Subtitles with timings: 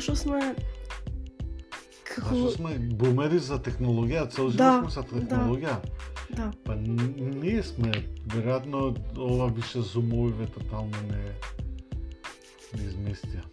[0.00, 0.54] Зашо сме
[2.04, 5.76] како Зашто сме бумери за технологија, цел Да, живот сме за технологија.
[6.30, 6.46] да.
[6.64, 7.92] Па н- ние сме,
[8.26, 8.80] веројатно
[9.18, 11.20] ова више зумовиве тотално не
[12.72, 13.44] не изместија.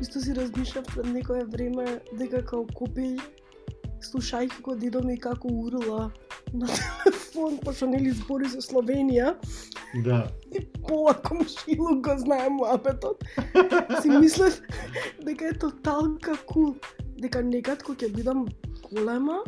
[0.00, 3.16] Исто си размишлав пред некое време дека као купи
[4.02, 6.10] слушајќи го дедо ми како урла
[6.52, 6.66] на
[7.04, 9.32] телефон, пошто нели збори со Словенија
[10.04, 10.28] Да.
[10.54, 13.24] и пола комшилук го знае муабетот.
[14.02, 14.62] Си мислев
[15.24, 16.76] дека е тоталка кул,
[17.20, 18.46] дека некад кога ќе бидам
[18.90, 19.40] голема,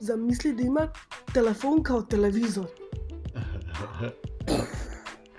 [0.00, 0.88] замисли да има
[1.34, 2.66] телефон као телевизор.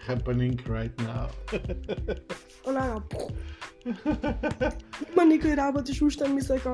[0.09, 1.29] Happening right now.
[2.67, 3.17] Онака,
[5.13, 6.73] има некои работи што уште ми се као,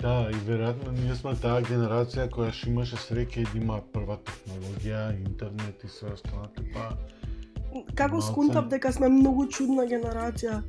[0.00, 4.18] Да, и веројатно ние сме таа генерација која што имаше среќа и да има прва
[4.28, 6.92] технологија, интернет и се останато, па
[7.94, 8.32] како Малце.
[8.32, 10.62] скунтав дека сме многу чудна генерација.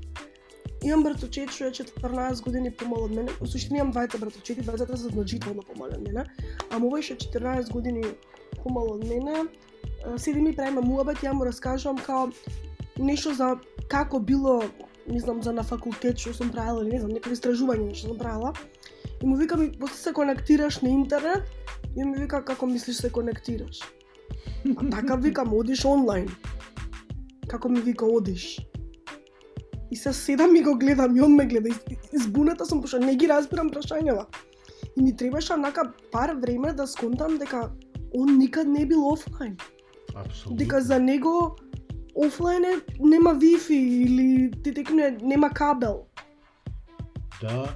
[0.83, 3.31] Имам братовчет што е 14 години помал од мене.
[3.39, 6.25] Во суштина имам двајца братовчети, двајцата се значително помали од мене.
[6.71, 8.03] А овој што е 14 години
[8.63, 9.45] помал од мене,
[10.17, 12.29] седи ми правиме муабет, ја му раскажувам као
[12.97, 13.55] нешто за
[13.87, 14.61] како било,
[15.07, 18.17] не знам, за на факултет што сум правила или не знам, некои истражување што сум
[18.17, 18.53] правила.
[19.25, 21.43] И му викам, после се конектираш на интернет,
[21.97, 23.79] и ми вика како мислиш се конектираш.
[24.77, 26.27] А така викам, одиш онлайн.
[27.47, 28.59] Како ми вика, одиш.
[29.91, 31.69] И се седам и го гледам, и он ме гледа.
[32.13, 34.25] Избуната сум, пошто не ги разбирам прашањава.
[34.97, 37.71] И ми требаше онака пар време да сконтам дека
[38.13, 39.57] он никад не бил офлайн.
[40.15, 40.57] апсолутно.
[40.57, 41.55] Дека за него
[42.15, 46.05] офлайн е нема Wi-Fi или ти текне нема кабел.
[47.41, 47.75] Да,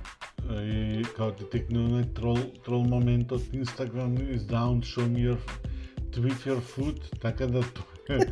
[0.50, 5.38] и као ти текне онај трол, трол моментот Instagram is down, show me your
[6.12, 8.26] tweet your food, така да тоа е,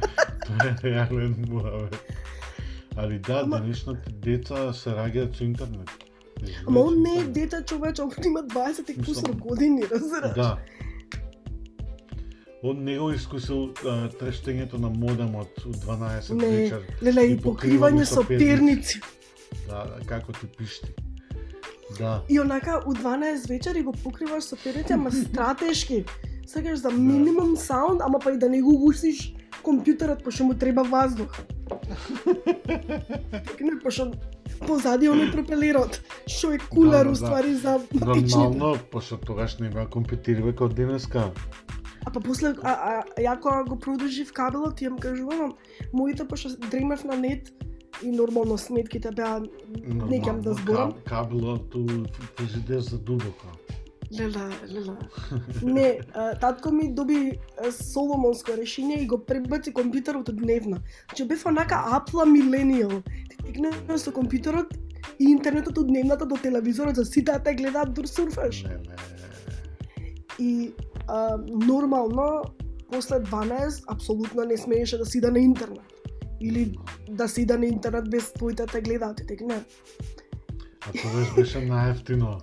[0.48, 1.98] тоа е реален муавет.
[2.96, 5.90] Али да, Ама- денешните деца се раѓаат со интернет.
[6.68, 7.34] Ама он не е Интернет.
[7.34, 10.34] дете човече, он има 20 и кусор години, разбираш?
[10.36, 10.58] Да.
[12.64, 16.82] Он не го искусил а, трештењето на модемот у 12 Не, вечер.
[17.04, 19.00] леле, и покривање со перници.
[19.70, 20.94] Да, како ти пишти.
[21.98, 22.24] Да.
[22.30, 26.06] И онака у 12 вечер и го покриваш со перници, ама стратешки.
[26.48, 26.96] Сакаш за Да.
[26.96, 29.34] минимум саунд, ама па и да не го гусиш
[29.64, 31.36] компјутерот, пошто му треба воздух.
[33.60, 34.12] Не, пошто
[34.68, 37.10] позади оној пропелерот, што е Да, да, да.
[37.12, 38.38] уствари за матичните.
[38.38, 41.32] Нормално, пошто тогаш не има компјутери како денеска.
[42.06, 45.56] А па после, а, а, ја кога го продолжив кабелот, ја му кажувам,
[45.94, 47.52] моите, пошто дремев на нет,
[48.04, 50.92] и нормално сметките беа, не ќе да зборам.
[51.06, 51.86] Каб, кабелот у
[52.38, 53.48] фрижидер за дубоко.
[54.20, 54.98] Лела, лела.
[55.64, 56.00] Не,
[56.42, 57.40] татко ми доби
[57.72, 60.80] соломонско решение и го пребаци компјутерот од дневна.
[61.10, 63.02] Значи бев онака апла миленијал.
[63.04, 64.72] Ти текнеш со компјутерот
[65.20, 68.64] и интернетот од дневната до телевизорот за сите да те гледаат дур сурфаш.
[68.64, 68.96] Леле.
[70.40, 70.72] И
[71.08, 72.44] а, нормално
[72.92, 75.97] после 12 апсолутно не смееше да сида на интернет.
[76.42, 76.78] Или
[77.10, 79.64] да сида на интернет без твоите да те гледаат, и текне.
[80.82, 82.38] А тогаш беше најефтино.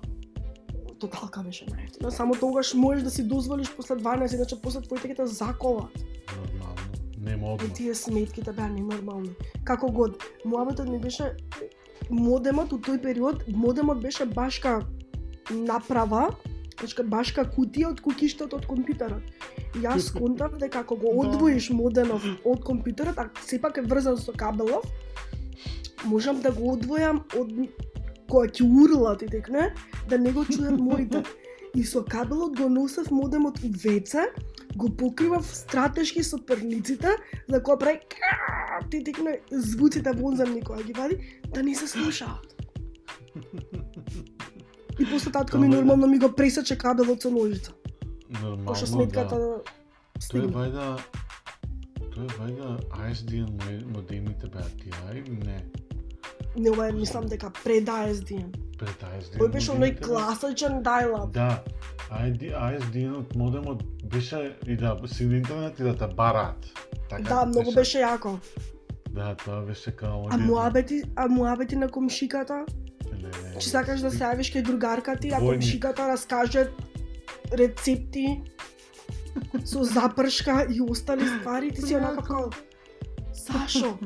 [0.98, 2.08] Тоталка беше најефтино.
[2.08, 6.04] Само тогаш можеш да си дозволиш после 12, иначе после твоите ќе те заколат.
[6.36, 6.74] Нормално.
[7.18, 7.74] Нема И одма.
[7.74, 9.30] тие сметките беа ненормални.
[9.64, 11.36] Како год, муабетот ми беше
[12.10, 14.82] модемот у тој период, модемот беше башка
[15.50, 16.34] направа,
[16.78, 19.22] значи башка кутија од кукиштот од компјутерот.
[19.74, 21.28] И јас сконтав дека ако го Да.
[21.28, 24.84] одвоиш модемот од компјутерот, а сепак е врзан со кабелов,
[26.04, 27.52] можам да го одвојам од
[28.28, 29.74] која ќе урла ти текне,
[30.08, 31.22] да не го чујат моите.
[31.74, 34.26] И со кабелот го носев модемот у WC,
[34.76, 37.08] го покривав стратешки со перниците,
[37.48, 41.18] за кога каа, ти текне звуците вонзамни која ги вади,
[41.54, 42.54] да не се слушаат.
[45.00, 47.72] И после татко ми нормално ми го пресече кабелот со ножица.
[48.42, 49.40] Нормално, сметката да.
[49.40, 49.60] Тоа
[50.16, 50.48] е стигна.
[50.48, 50.98] вајда
[52.14, 52.68] Тоа е вајда
[53.04, 55.64] ISDN мо- модемите беа тие, или не?
[56.56, 58.50] Не, ова мислам дека пред ASDN.
[58.78, 59.38] Пред ISDN.
[59.38, 61.30] Тој беше оној беа- класичен dial-up.
[61.30, 61.62] Да.
[62.10, 66.66] ISDN од модемот беше и да си на интернет и да те бараат.
[67.10, 68.36] Така Да, многу беше јако.
[69.10, 70.26] Да, тоа беше као...
[70.30, 72.64] А муабети, а муабети на комшиката.
[73.60, 75.62] Че сакаш да се јавиш кај другарка ти, а Двојник.
[75.62, 76.68] комшиката раскаже
[77.52, 78.42] рецепти
[79.64, 82.50] со запршка и остали ствари, ти си онака као
[83.34, 83.98] Зашо?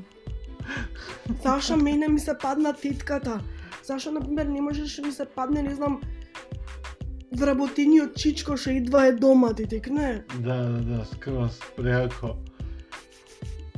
[1.43, 3.41] Зашо мене ми се падна тетката?
[3.85, 6.01] Зашо, например, не можеш да ми се падне, не знам,
[7.37, 10.25] вработениот чичко што идва е дома, ти текне?
[10.41, 12.37] Да, да, да, скрос, преако.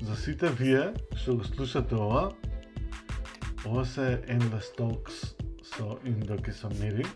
[0.02, 2.32] За сите вие што го слушате ова,
[3.66, 5.39] ова се Endless Talks
[5.76, 7.06] со Индоки со мири,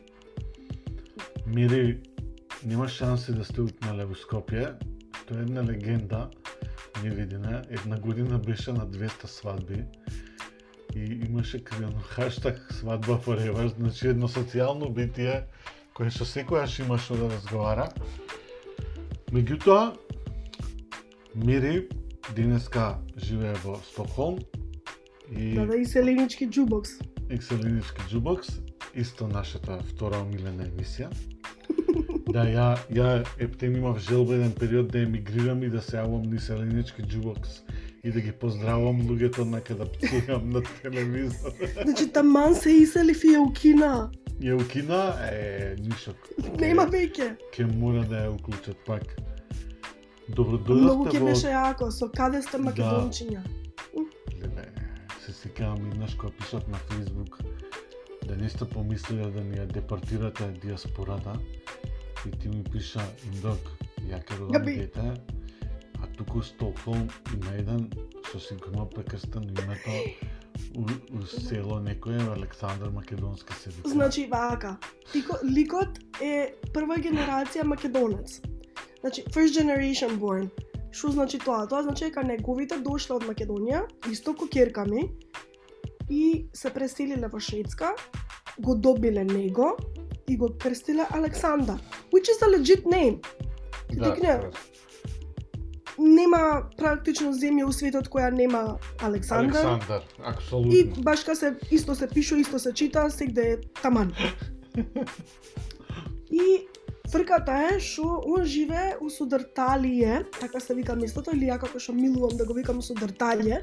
[1.47, 2.01] мири
[2.65, 4.75] нема шанси да сте утнале во Скопје.
[5.27, 6.31] Тоа е една легенда.
[7.03, 7.63] Не видина.
[7.71, 9.85] Една година беше на 200 свадби
[10.95, 15.45] и имаше кривено хаштаг свадба forever, значи едно социјално битие
[15.95, 17.89] кое што секојаш има што да разговара.
[19.35, 19.97] Меѓутоа,
[21.35, 21.89] Мири
[22.37, 24.39] денеска живее во Стокхолм
[25.31, 26.91] и Да, да, и селенички джубокс.
[27.31, 28.49] Екселинички джубокс,
[28.95, 31.09] исто нашата втора омилена емисија.
[32.35, 36.41] да, ја, ја ептем имав желба еден период да емигрирам и да се јавам ни
[36.41, 37.63] селенички джубокс
[38.05, 41.53] и да ги поздравам луѓето на да пцувам на телевизор.
[41.83, 44.11] Значи, таман се исели фија укина.
[44.41, 46.17] Ја укина, е, нишок.
[46.61, 47.37] Нема веќе.
[47.55, 49.03] Ке мора да ја уклучат пак.
[50.29, 51.27] Добро Многу дојдовте ќе во...
[51.33, 53.41] беше јако, со каде сте македончиња.
[53.41, 53.64] Леле,
[55.25, 57.39] се сикавам еднаш кога пишат на Фейсбук
[58.27, 61.33] да не сте помислиле да ни ја депортирате диаспората
[62.27, 63.01] и ти ми пиша
[63.33, 63.61] Индок,
[64.05, 65.15] ја ке родам дете,
[66.03, 67.91] а туку Стокхолм има еден
[68.33, 69.91] со сигурно прекрстено името
[70.77, 70.85] у,
[71.17, 73.89] у село некој Александар Македонски се вика.
[73.89, 74.77] Значи, вака,
[75.13, 78.41] Тико, ликот е прва генерација македонец.
[79.01, 80.51] Значи, first generation born.
[80.95, 81.67] Што значи тоа?
[81.67, 83.83] Тоа значи дека неговите дошле од Македонија,
[84.13, 85.09] исто ко керка ми,
[86.11, 87.95] и се преселиле во Шведска,
[88.61, 89.77] го добиле него
[90.29, 91.81] и го крстиле Александар.
[92.15, 93.19] Which is a legit name.
[93.93, 94.41] да, Дикне,
[95.99, 99.67] нема практично земја у светот која нема Александар.
[99.67, 101.03] Александар, И апсолутно.
[101.03, 104.13] баш ка се исто се пишува, исто се чита, сегде е таман.
[106.31, 106.67] И
[107.15, 111.95] фрката е што он живее у Судрталије, така се вика местото, или ја како што
[111.95, 113.63] милувам да го викам Судрталије.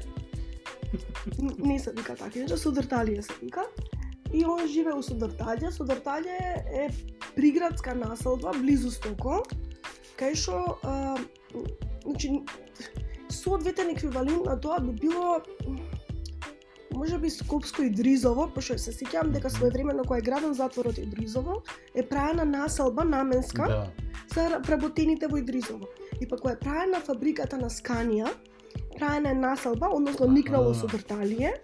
[1.58, 3.66] Не се вика така, иначе Судрталије се вика.
[4.32, 5.68] И он живее у Судрталије.
[5.68, 6.88] Судрталије е
[7.36, 9.42] приградска населба близу Стоко,
[10.16, 10.78] кај што
[12.04, 12.32] значи
[13.28, 15.42] соодветен еквивалент на тоа би било
[16.94, 21.06] може би Скопско и Дризово, пошто се сеќавам дека своевремено кога е граден затворот и
[21.06, 21.62] Дризово,
[21.94, 23.90] е правена населба наменска Да,
[24.34, 25.86] за вработените во Идризово.
[26.20, 28.28] И па кога е правена фабриката на Сканија,
[28.98, 31.54] правена е населба, односно никнало со Дрталије,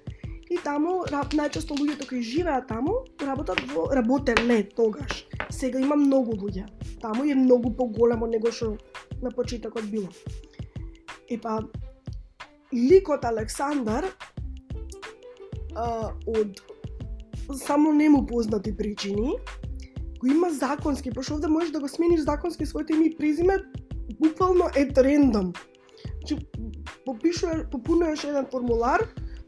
[0.50, 5.26] и таму најчесто луѓето кои живеат таму работат во работеле тогаш.
[5.50, 6.64] Сега има многу луѓе.
[7.00, 8.76] Таму е многу поголемо него што
[9.22, 10.08] на почетокот било.
[11.28, 11.60] И па
[12.72, 14.04] ликот Александар
[15.74, 16.60] а, од
[17.56, 19.34] само нему познати причини
[20.20, 23.56] го има законски, пошто овде можеш да го смениш законски своето име и презиме
[24.20, 25.52] буквално е рендом.
[26.18, 26.46] Значи,
[27.06, 29.00] попишуваш, попунуваш еден формулар,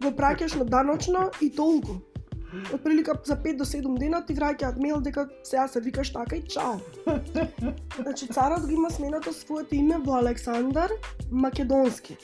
[0.03, 2.01] го праќаш на даночно и толку.
[2.75, 6.37] Од прилика за 5 до 7 дена ти враќаат мејл дека сега се викаш така
[6.37, 6.81] и чао.
[8.03, 10.91] Значи царот го има сменато своето име во Александар
[11.31, 12.17] Македонски.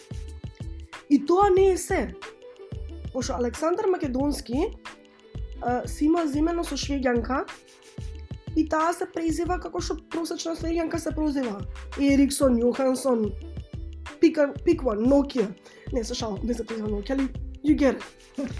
[1.10, 2.14] И тоа не е се.
[3.16, 4.54] Пошто Александар Македонски
[5.62, 7.46] а, си има земено со швеѓанка
[8.60, 11.54] и таа се презива како што просечна швеѓанка се прозива.
[11.96, 13.30] Ериксон, Јохансон,
[14.20, 15.48] Пика, Пикван, Nokia.
[15.94, 17.28] Не, се шал, не се презива Nokia, али
[17.64, 18.04] you get
[18.36, 18.52] it.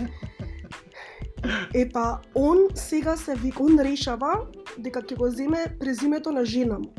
[1.74, 4.46] Епа, он сега се вика, он решава
[4.78, 6.94] дека ќе го земе презимето на жена му.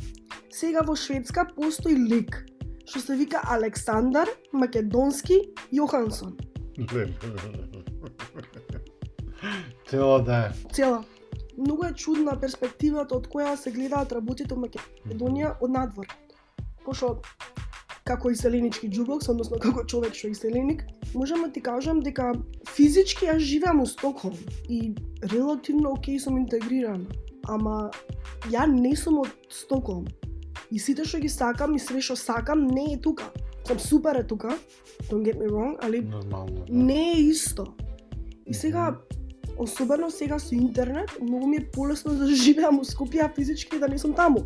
[0.54, 2.46] Сега во Шведска постои лик
[2.88, 5.42] што се вика Александар Македонски
[5.74, 6.38] Јохансон.
[9.89, 10.74] Цело да е.
[10.74, 11.03] Цела.
[11.57, 16.05] Многу е чудна перспективата од која се гледаат работите во Македонија од надвор.
[16.86, 17.15] Пошто
[18.05, 20.84] како иселенички џубокс, односно како човек што е иселеник,
[21.15, 22.29] можам да ти кажам дека
[22.69, 24.38] физички јас живеам у Стокхолм
[24.69, 24.93] и
[25.34, 27.10] релативно окей сум интегрирана.
[27.48, 27.89] Ама
[28.53, 30.05] ја не сум од Стокхолм.
[30.69, 33.31] И сите што ги сакам и све што сакам не е тука.
[33.68, 34.60] Сам супер е тука,
[35.10, 36.66] don't get me wrong, али Нормално.
[36.70, 36.74] Да.
[36.74, 37.66] не е исто.
[38.46, 38.96] И сега,
[39.58, 44.00] особено сега со интернет, многу ми е полесно да живеам у Скопје, физички да не
[44.00, 44.40] сум таму.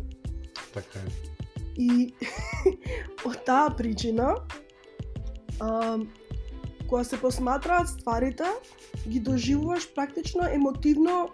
[0.74, 1.10] Така е.
[1.78, 2.14] И
[3.26, 4.34] од таа причина,
[5.60, 5.98] а,
[6.88, 8.44] кога се посматраат стварите,
[9.08, 11.28] ги доживуваш практично емотивно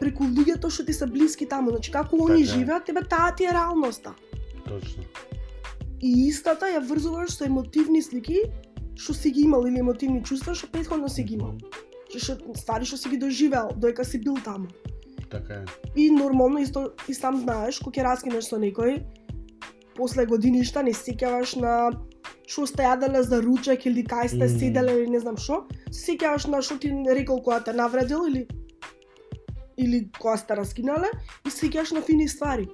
[0.00, 1.70] преку луѓето што ти се блиски таму.
[1.70, 4.14] Значи, како они Така живеат, тебе таа ти е реалноста.
[4.64, 5.04] Точно.
[6.02, 8.42] И истата ја врзуваш со емотивни слики
[8.98, 11.56] што си ги имал или емотивни чувства што претходно си ги имал.
[12.10, 14.68] Што што ствари што си ги доживеал додека си бил таму.
[15.30, 15.64] Така е.
[15.96, 19.00] И нормално исто и сам знаеш кога ќе раскинеш со некој
[19.96, 21.74] после годиништа не се сеќаваш на
[22.46, 24.58] што сте јаделе за ручек или кај сте Мм.
[24.58, 28.46] седеле или не знам што, се сеќаваш на што ти рекол кога те навредил или
[29.76, 31.08] или кога сте раскинале
[31.46, 32.68] и се сеќаваш на фини ствари.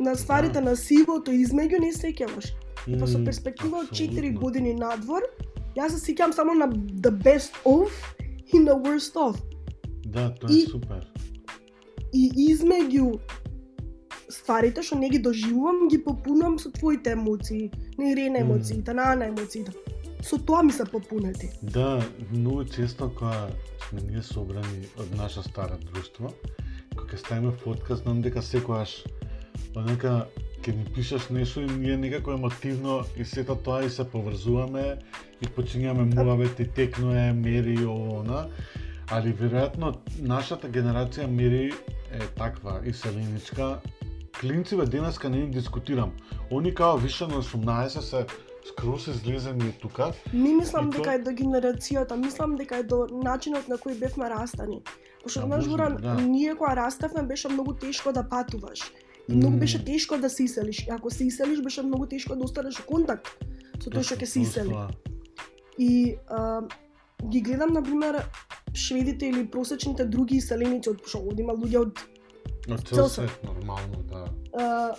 [0.00, 2.52] На стварите на сивото измеѓу не се сеќаваш.
[2.86, 4.40] И па со перспектива од 4 апсолутно.
[4.40, 5.22] години надвор,
[5.76, 7.90] јас се сеќавам само на the best of
[8.52, 9.36] и на worst of.
[10.06, 11.02] Да, тоа е супер.
[12.12, 13.18] И измеѓу
[14.30, 18.54] стварите што не ги доживувам, ги попунам со твоите емоции, на Ирена Мм.
[18.54, 19.72] емоциите, на Ана емоциите.
[20.22, 21.50] Со тоа ми се попунети.
[21.62, 23.48] Да, многу често кога
[23.88, 26.32] сме ние собрани од наша стара друштво,
[26.96, 29.04] кога ќе ставиме подкаст, знам дека секогаш
[29.76, 30.26] однека
[30.62, 34.96] ќе ни пишеш нешто и ние некако емотивно и сето тоа и се поврзуваме
[35.42, 38.46] и почињаме муавет и текнуе, мери ово она.
[39.10, 41.72] Али веројатно нашата генерација мери
[42.12, 43.78] е таква иселеничка.
[44.40, 46.12] Клинциве денеска не ни дискутирам.
[46.52, 48.26] Они као више на 18 се
[48.68, 50.12] скрос излезени тука.
[50.32, 53.98] Не мислам И то- дека е до генерацијата, мислам дека е до начинот на кој
[53.98, 54.82] бевме растани.
[55.22, 56.14] Пошто Да, знаеш Горан, да.
[56.14, 58.78] ние кога растевме беше многу тешко да патуваш.
[59.28, 60.86] Многу беше тешко да се иселиш.
[60.86, 63.28] И ако се иселиш беше многу тешко да останеш во контакт
[63.82, 64.88] со тој што ќе се тоа.
[65.78, 66.62] И а,
[67.30, 68.24] ги гледам, на пример,
[68.74, 72.06] шведите или просечните други иселеници, од што има луѓе од
[72.68, 74.26] Од Цел свет, нормално, да.
[74.52, 74.92] а,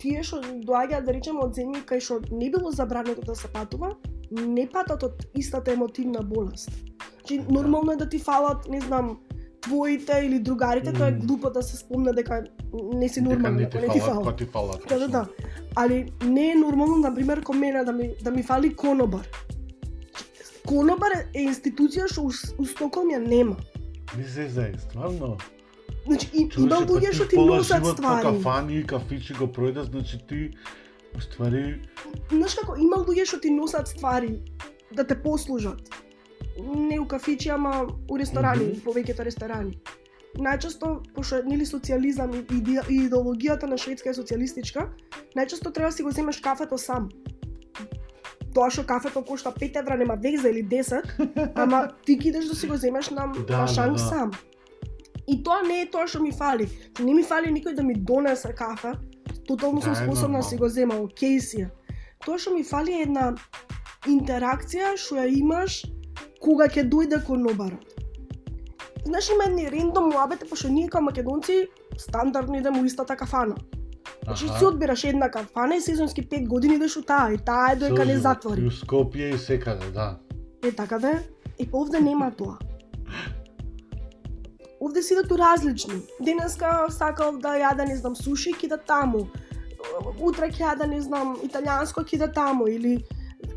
[0.00, 3.90] тие што доаѓаат да речеме од земји кај што не било забрането да се патува,
[4.30, 6.70] не патат од истата емотивна болест.
[7.18, 7.52] Значи Да.
[7.52, 9.18] нормално е да ти фалат, не знам,
[9.60, 12.44] твоите или другарите, тоа е глупо да се спомне дека
[12.94, 14.24] не си Дека нормален, не ти не ти фалат, фала.
[14.24, 14.82] па ти фалат.
[14.88, 15.26] Да, да, да.
[15.76, 19.28] Али не е нормално, на пример, кон мене да ми, да ми фали конобар.
[20.66, 23.56] Конобар е, институција што у, Стоколм ја нема.
[24.16, 25.36] Не се зај, стварно.
[26.06, 28.22] Значи, и, има па луѓе што ти носат ствари.
[28.22, 30.50] По кафани и кафичи го пројдеш, значи ти
[31.16, 31.80] уствари
[32.30, 34.40] Знаеш како, има луѓе што ти носат ствари
[34.94, 35.80] да те послужат.
[36.88, 38.80] Не у кафичи, ама у ресторани, Мгм.
[38.84, 39.78] повеќето ресторани.
[40.38, 42.40] Најчесто, пошто нели социјализам и,
[42.94, 44.88] и идеологијата на Шведска е социјалистичка,
[45.36, 47.08] најчесто треба да си го земеш кафето сам.
[48.54, 52.54] Тоа што кафето кошта 5 евра нема везе или 10, ама ти ги идеш да
[52.54, 53.98] си го земеш на, Да, на да, шанк да.
[53.98, 54.30] сам.
[55.26, 56.68] И тоа не е тоа што ми фали.
[57.00, 58.92] Не ми фали никој да ми донесе кафе.
[59.46, 61.66] Тотално сум Да, способна да си го зема, окей си.
[62.24, 63.34] Тоа што ми фали е една
[64.06, 65.84] интеракција што ја имаш
[66.40, 67.96] кога ќе дојде конобарот.
[69.04, 73.56] Знаеш, има едни рендом муабете, пошто ние као македонци стандардно идеме у истата кафана.
[74.24, 77.76] Значи си одбираш една кафана и сезонски 5 години идеш у таа и таа е
[77.76, 78.60] доека не затвори.
[78.60, 80.18] И у Скопје и секаде, да.
[80.64, 81.18] Е така да е.
[81.58, 82.58] И па овде нема тоа.
[84.80, 86.00] Овде си идат у различни.
[86.20, 89.28] Денеска сакав да јаде, не знам, суши, кида таму.
[90.20, 92.68] Утре ќе јаде, не знам, италијанско, кида таму.
[92.68, 93.04] Или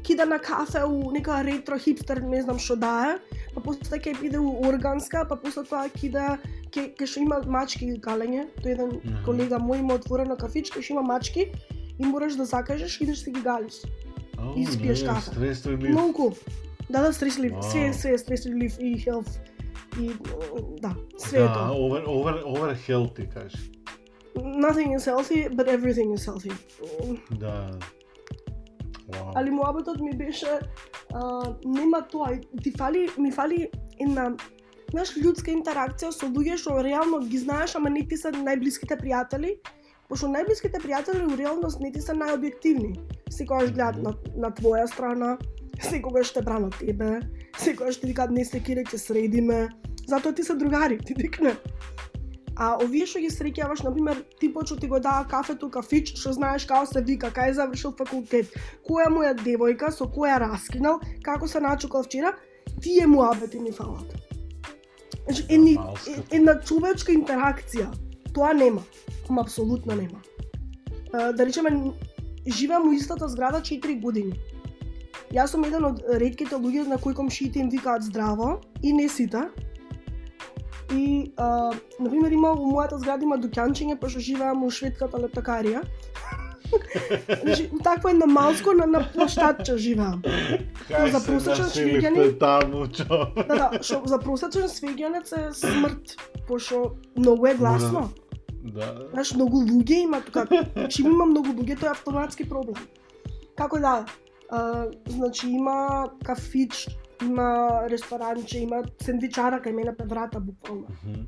[0.04, 3.38] кида на кафе у нека ретро хипстер, не знам што да е.
[3.56, 6.38] Па после ќе иде у органска, па после тоа кида
[6.72, 8.48] ќе ќе што има мачки галење.
[8.62, 9.24] Тој еден Мгм.
[9.26, 11.52] колега мој има отворено кафичка, што има мачки
[12.00, 13.82] и мораш да закажеш и идеш си ги галиш.
[14.38, 15.78] О, И спиеш не, кафе.
[15.90, 16.32] Многу.
[16.90, 17.52] Да, да, стрес релиф.
[17.54, 17.62] Вау.
[17.64, 19.40] Све, све е стрес релиф и health.
[20.02, 20.12] И
[20.82, 21.70] да, све е Да, тоа.
[21.70, 23.70] over, over, over healthy, кажеш.
[24.36, 26.52] Nothing is healthy, but everything is healthy.
[27.32, 27.72] Да.
[29.14, 29.32] Вау.
[29.36, 30.60] Али муабетот ми беше
[31.14, 34.34] а, нема тоа, ти фали, ми фали една
[34.94, 39.56] знаеш, ljudска интеракција со луѓе што реално ги знаеш, ама не ти се најблиските пријатели,
[40.10, 42.94] пошто најблиските пријатели у реалност не ти се најобјективни.
[43.34, 45.38] Секогаш гледат на, на твоја страна,
[45.82, 47.20] секогаш те бранат тебе,
[47.58, 49.70] секогаш ти викаат не се кире, ќе средиме,
[50.06, 51.56] затоа ти се другари, ти дикне.
[52.56, 56.68] А овие што ги среќаваш, например, типот што ти го дава кафето, кафич, што знаеш
[56.70, 58.54] како се вика, кај завршил факултет,
[58.86, 62.36] која му е девојка, со која раскинал, како се начукал вчера,
[62.82, 64.14] тие му абети ми фалат.
[65.26, 65.78] Значи, едни,
[66.32, 67.90] една човечка интеракција,
[68.34, 68.84] тоа нема,
[69.30, 70.22] ама апсолутно нема.
[71.14, 71.94] А, Да речеме,
[72.48, 74.38] живеам у истата зграда 4 години.
[75.34, 79.48] Јас сум еден од ретките луѓе на кои комшиите им викаат здраво и не сите.
[80.92, 85.84] И, а, например, има у мојата зграда има дуќанчиња, пошто живеам у шведската лептакарија.
[87.44, 90.22] значи, такво едно малско на, на площадче живеам.
[90.90, 92.40] Кај за се просечен швеѓанин?
[92.40, 93.30] таму, чо?
[93.36, 96.16] Да, да, шо за просечен свеѓанец е смрт,
[96.48, 98.10] пошто многу е гласно.
[98.64, 99.08] Да.
[99.12, 100.48] Знаеш, многу луѓе има тука.
[100.90, 102.80] Чим има многу луѓе, тоа е автоматски проблем.
[103.56, 104.06] Како да,
[104.50, 106.88] а, значи има кафич,
[107.22, 110.88] има ресторанче, има сендвичара кај мене пред врата буквално.
[111.06, 111.22] Мгм.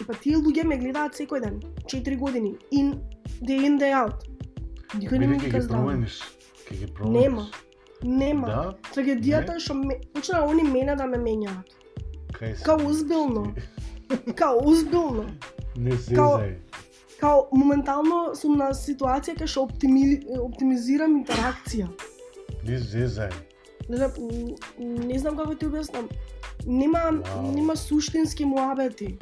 [0.00, 2.94] И па тие луѓе ме гледаат секој ден, 4 години, in
[3.42, 4.24] day in day out.
[4.96, 5.86] Никој не ми вика здраво.
[5.86, 6.20] промениш,
[6.68, 7.12] Ке ги пробаш?
[7.22, 7.46] Нема.
[8.04, 8.46] Нема.
[8.46, 8.74] Да?
[8.94, 11.68] Трагедијата е што ме, почнаа они мене да ме менјаат.
[12.64, 13.54] Као озбилно.
[14.36, 15.26] Као озбилно.
[15.76, 16.54] Не Као- зезај.
[17.20, 21.88] Као моментално сум на ситуација кај што оптими, оптимизирам интеракција.
[22.64, 23.30] Не зезај.
[23.90, 24.14] Не, знам-
[24.78, 26.06] не знам како ти објаснам.
[26.66, 27.50] Нема Вау.
[27.50, 29.16] нема суштински муабети.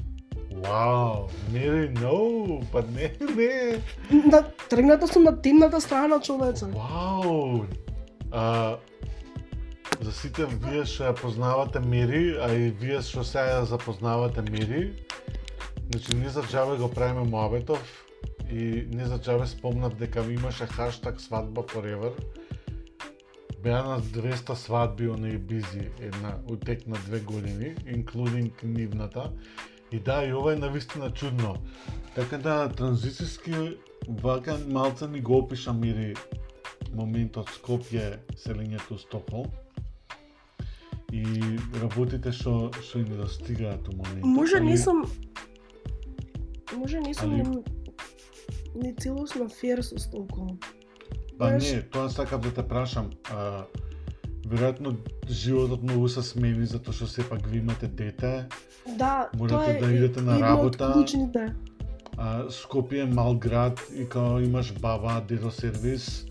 [0.64, 3.80] Вау, не, no, па не, не.
[4.28, 6.64] На, тргната сум на темната страна човече.
[6.64, 7.64] Вау.
[8.32, 8.76] А,
[10.00, 14.92] за сите вие што ја познавате Мери, а и вие што сега ја запознавате Мери,
[15.90, 17.80] значи не за џабе го правиме муабетов
[18.50, 22.12] и не за џабе спомнав дека имаше хаштаг свадба forever.
[23.62, 29.32] Беа на 200 свадби оние бизи една утек на две години, including нивната.
[29.92, 31.56] И да, и ова е навистина чудно.
[32.14, 33.76] Така да, транзицијски
[34.08, 36.14] вака малце ни го опиша Мири
[36.94, 39.50] моментот Скопје, селењето Стокхолм
[41.12, 41.24] и
[41.80, 44.28] работите што што ни достигаат у моментот.
[44.28, 45.04] Може не сум
[46.76, 47.62] Може не сум Али-
[48.74, 50.58] ни, целосно фер со Стокхолм.
[51.38, 53.10] Па не, тоа сакам да те прашам.
[53.30, 53.64] А,
[54.44, 54.96] веројатно
[55.30, 58.46] животот многу се смени затоа што сепак ви имате дете,
[58.88, 60.92] Да, Можете тоа е да идете на работа.
[60.92, 61.54] клучните.
[62.16, 66.26] а Скопје е мал град и као имаш баба, дедо сервис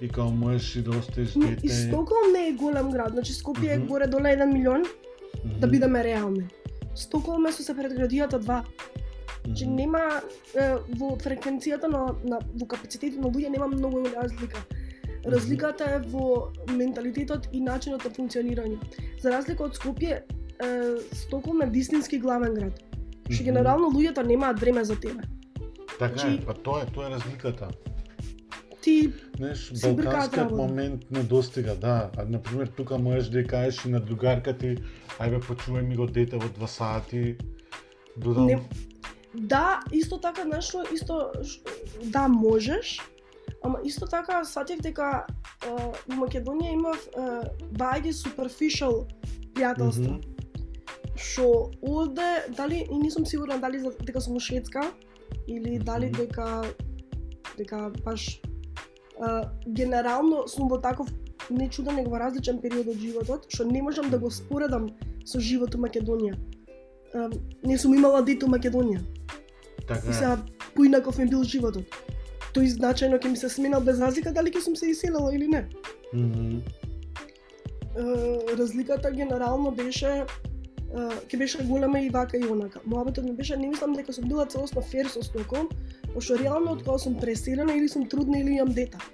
[0.00, 1.60] и као можеш и да оставиш М, дете.
[1.62, 3.86] И Стокхолм не е голем град, значи Скопје е Мгм.
[3.86, 4.82] горе доле 1 милион,
[5.44, 6.48] Мгм, да бидеме реални.
[6.94, 8.64] Стокхолм е со се предградијата 2.
[9.48, 10.20] Значи нема
[10.54, 14.60] е, во фреквенцијата на, на во капацитетот на луѓе нема многу разлика.
[15.24, 18.76] Разликата е во менталитетот и начинот на функционирање.
[19.22, 20.68] За разлика од Скопје, е,
[21.12, 22.84] Стокхолм е вистински главен град.
[23.30, 25.24] Што генерално луѓето немаат време за тебе.
[25.98, 27.68] Така е, значи- па тоа е, тоа е разликата.
[28.82, 32.10] Ти Знаеш, балканскиот момент не достига, да.
[32.16, 34.76] А, например, тука можеш да кажеш и на другарка ти,
[35.18, 37.36] ајде почувај ми го дете во два сати,
[38.16, 38.46] додам...
[38.46, 38.62] Не-
[39.40, 41.30] Да, исто така нешто, исто
[42.04, 43.00] да можеш,
[43.62, 45.26] ама исто така сатев дека
[45.66, 45.70] е,
[46.08, 47.28] во Македонија имав е,
[47.78, 49.06] бајги superficial
[49.54, 50.18] пријателства.
[50.18, 50.34] Мгм.
[51.18, 54.90] Што овде, дали, и не сум сигурна дали дека сум Шведска,
[55.46, 56.64] или дали дека,
[57.58, 58.40] дека баш е,
[59.66, 61.08] генерално сум во таков
[61.50, 64.90] нечуден него во различен период од животот, што не можам да го споредам
[65.24, 66.34] со живот у Македонија.
[67.14, 67.28] Е,
[67.66, 69.00] не сум имала дете у Македонија.
[69.88, 70.38] Така И сега
[70.74, 71.84] поинаков ми бил животот.
[72.54, 75.68] Тој значајно ќе ми се сменал без разлика дали ќе сум се иселила или не.
[76.14, 76.60] Мгм.
[77.98, 78.02] Е,
[78.58, 80.24] разликата генерално беше
[80.88, 82.80] ќе беше голема и вака и онака.
[82.84, 85.68] Моабетот ми беше не мислам дека сум била целосно фер со Стоколм,
[86.14, 88.98] пошто реално од кога сум преселена или сум трудна или имам дета.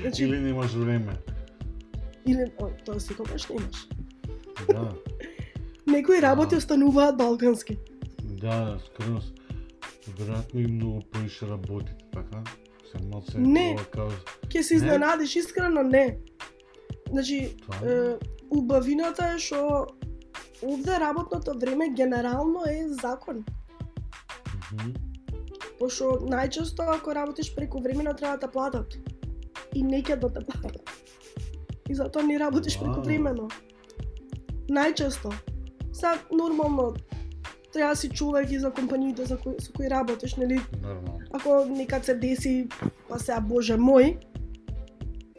[0.00, 1.12] Значи, или, Или немаш време.
[2.26, 3.88] или о, тоа секогаш немаш.
[4.68, 4.92] Да,
[5.86, 6.58] Некои работи А.
[6.58, 7.78] остануваат балкански.
[8.22, 9.32] да, скроз.
[10.08, 12.42] Веројатно и многу поише работите, така?
[12.90, 13.76] Се малце Не.
[13.90, 14.08] као...
[14.48, 14.76] Ќе се Не?
[14.76, 16.18] изненадиш, искрено не.
[17.10, 18.14] Значи, Е,
[18.50, 19.86] убавината е што
[20.62, 23.44] овде работното време генерално е закон.
[24.72, 24.92] Мгм.
[25.78, 28.94] Пошто најчесто ако работиш преку времено треба да платат.
[29.74, 30.90] И не ќе да те платат.
[31.88, 33.48] И затоа не работиш преку времено.
[34.70, 35.32] Најчесто.
[35.92, 36.94] Са нормално
[37.72, 40.60] треба да си човек и за компаниите за кои, со кои работиш, нели?
[40.82, 41.20] Нормално.
[41.32, 42.68] Ако некад се деси,
[43.08, 44.16] па сега боже мој,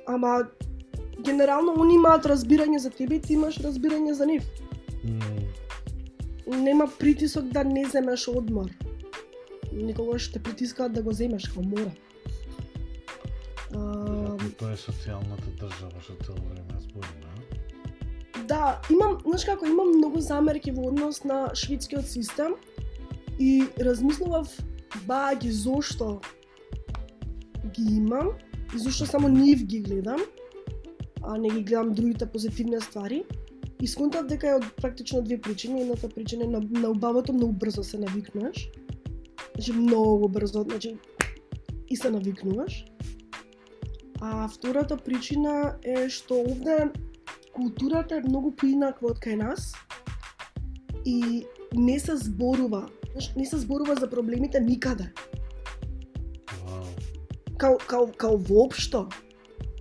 [0.08, 0.48] ама
[1.20, 4.44] генерално они имаат разбирање за тебе и ти имаш разбирање за нив.
[5.04, 5.20] М,
[6.48, 8.70] Нема притисок да не земеш одмор.
[9.74, 11.92] Никогаш те притискаат да го земеш, као мора.
[13.76, 13.80] А,
[14.58, 17.47] Тоа е социјалната држава што цело време збориме, а?
[18.48, 22.56] Да, имам, знаеш како, имам многу замерки во однос на шведскиот систем
[23.40, 24.52] и размислував
[25.08, 26.22] баги зошто
[27.76, 28.32] ги имам
[28.76, 30.22] и зошто само нив ги гледам,
[31.22, 33.24] а не ги гледам другите позитивни ствари.
[33.82, 35.82] И сконтав дека е од практично две причини.
[35.82, 38.70] Едната причина е на, на убавото многу брзо се навикнуваш.
[39.56, 40.98] Значи многу брзо, значи
[41.90, 42.86] и се навикнуваш.
[44.22, 46.90] А втората причина е што овде
[47.58, 49.72] културата е многу поинаква од кај нас
[51.06, 52.86] и не се зборува.
[53.36, 55.10] Не се зборува за проблемите никаде.
[57.58, 59.08] Као, као, као воопшто.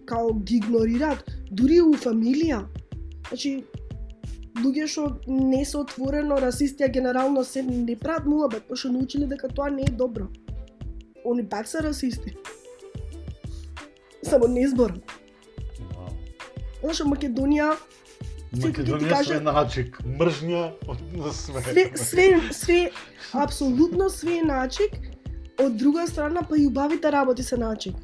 [0.07, 1.25] Као ги игнорираат.
[1.53, 2.65] Дури у фамилија.
[3.29, 3.53] Значи,
[4.63, 9.53] луѓе што не се отворено расисти, а генерално се не прават муабет, пошто научиле дека
[9.53, 10.31] тоа не е добро.
[11.27, 12.37] Они пак се расисти.
[14.23, 15.03] Само не зборам.
[16.87, 17.73] Знаеш, Македонија
[18.55, 21.63] Секој ќе ти Македонија каже- све начик, мржња од на све.
[21.63, 22.91] све, све, све,
[23.35, 24.93] апсолутно све е начик,
[25.59, 27.97] од друга страна па и убавите работи се начик.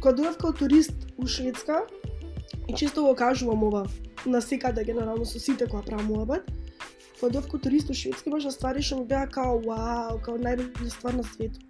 [0.00, 1.86] Кога дојдов као турист у Шведска,
[2.68, 3.86] и често го кажувам ова
[4.26, 6.44] на секаде генерално со сите кои правам муабет,
[7.20, 10.90] кога дојдов као турист у Шведска имаше ствари што ми беа као вау, као најбелја
[10.92, 11.62] ствар на светот.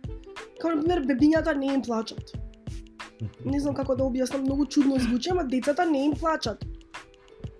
[0.61, 2.35] Као например бебињата не им плачат.
[3.45, 6.65] Не знам како да објаснам, многу чудно звучи, ама децата не им плачат.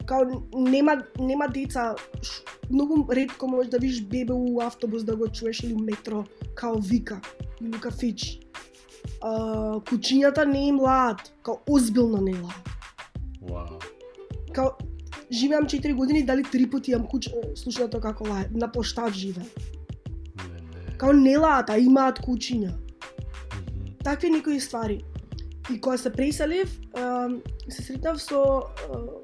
[0.07, 5.29] Као нема нема деца, ш- многу ретко можеш да видиш бебе у автобус да го
[5.29, 7.21] чуеш или у метро, као вика
[7.61, 8.41] или кафич.
[9.23, 12.69] А, кучињата не им лаат, као озбилно не лаат.
[13.43, 13.79] Вау.
[14.53, 14.71] Као
[15.33, 19.43] живеам 4 години, дали три пати имам куч слушнато како лае, на площад живе.
[20.37, 20.99] Не, не.
[20.99, 22.71] Као не лаат, а имаат кучиња.
[22.71, 23.93] Мгм.
[24.05, 25.03] такви некои ствари.
[25.75, 26.81] И кога се преселив,
[27.69, 28.63] се сретнав со,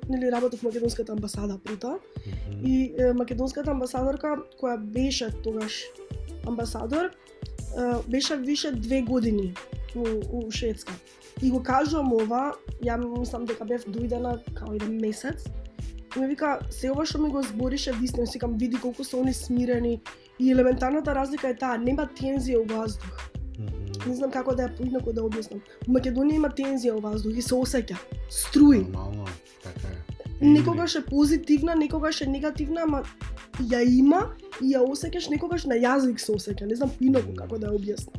[0.08, 2.66] нели работев во македонската амбасада при тоа, Мгм.
[2.66, 5.84] и македонската амбасадорка која беше тогаш
[6.46, 7.10] амбасадор,
[8.08, 9.54] беше више две години
[9.96, 10.02] у,
[10.32, 10.92] у Шведска.
[11.42, 12.52] И го кажувам ова,
[12.82, 15.46] ја мислам дека бев дојдена као еден месец,
[16.16, 19.16] и ми вика, се ова што ми го зборише вистина, си викам, види колку се
[19.16, 20.00] они смирени,
[20.38, 23.31] и елементарната разлика е таа, нема тензија у воздух.
[24.02, 24.10] Мгм.
[24.10, 25.60] Не знам како да ја поинаку да објаснам.
[25.86, 27.96] У Македонија има тензија во воздух и се осеќа.
[28.30, 28.78] Струи.
[28.78, 29.26] Нормално,
[29.62, 29.98] така е.
[30.40, 33.04] Некогаш е позитивна, некогаш е негативна, ама
[33.60, 36.66] ја има и ја осеќаш, некогаш на јазик се осеќа.
[36.66, 38.18] Не знам поинаку како да ја објаснам.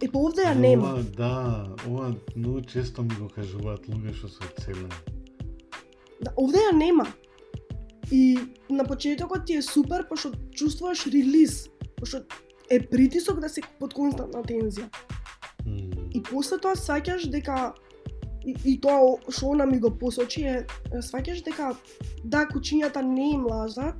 [0.00, 0.94] Е, па овде ја нема.
[0.94, 5.00] Ова, да, ова многу често ми го кажуваат луѓе што се одселени.
[6.20, 7.06] Да, овде ја нема.
[8.10, 8.38] И
[8.70, 12.22] на почетокот ти е супер, пошто чувствуваш релиз, пошто
[12.70, 14.88] е притисок да си под константна тензија.
[15.66, 16.08] Мм.
[16.14, 17.72] И после тоа сваќаш дека
[18.46, 21.74] и, и тоа што она ми го посочи е е, сваќаш дека
[22.24, 23.96] да кучињата не им лажат,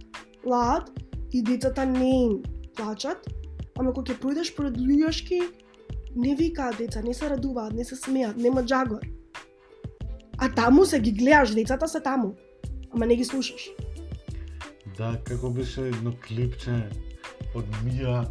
[0.46, 0.90] лаат
[1.33, 2.42] и децата не им
[2.76, 3.26] плачат,
[3.78, 5.42] ама кога ќе пројдеш пред луѓешки
[6.16, 9.00] не викаат деца, не се радуваат, не се смеат, нема джагор.
[10.38, 12.35] А таму се ги гледаш, децата се таму,
[12.90, 13.70] ама не ги слушаш.
[14.98, 16.88] Да, како беше едно клипче
[17.54, 18.24] од Мија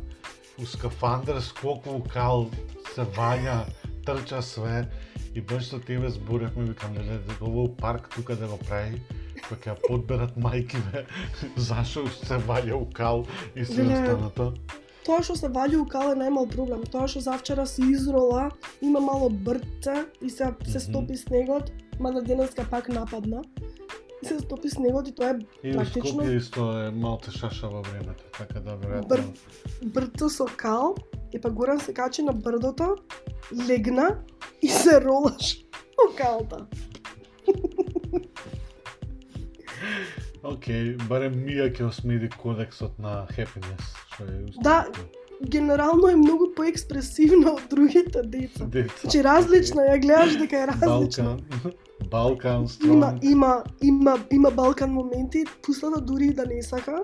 [0.61, 2.49] у скафандер скоку кал
[2.95, 3.63] се ваѓа,
[4.05, 4.87] трча све
[5.35, 9.01] и беше со тебе зборевме викам леле дека ово парк тука да го прави
[9.47, 11.05] кога ќе подберат мајкиве
[11.55, 14.53] зашо се ваѓа у кал и се останато.
[15.05, 16.83] Тоа што се ваѓа у кал е најмал проблем.
[16.91, 18.49] Тоа што завчера се изрола,
[18.81, 23.43] има мало брдце и се се стопи снегот, мада денеска пак нападна.
[24.23, 27.81] И се стопи снегот и тоа е И практично Скопје исто е малце шаша во
[27.81, 29.07] времето, така да веројатно.
[29.07, 30.95] Бр- брдце со кал,
[31.33, 32.95] и па Горан се качи на брдото,
[33.67, 34.19] легна
[34.61, 35.63] и се ролаш
[35.97, 36.67] во калта.
[40.43, 44.85] Океј, барем Мија ќе осмеди кодексот на happiness, што е Да.
[45.47, 48.65] Генерално е многу поекспресивна од другите деца.
[48.65, 48.93] Деца.
[49.01, 51.23] Значи различна, ја гледаш дека е различна.
[51.25, 51.39] Балкан.
[52.11, 53.19] Балкан, Има, strong.
[53.23, 56.99] има, има, има Балкан моменти, пустата дури и да не сака.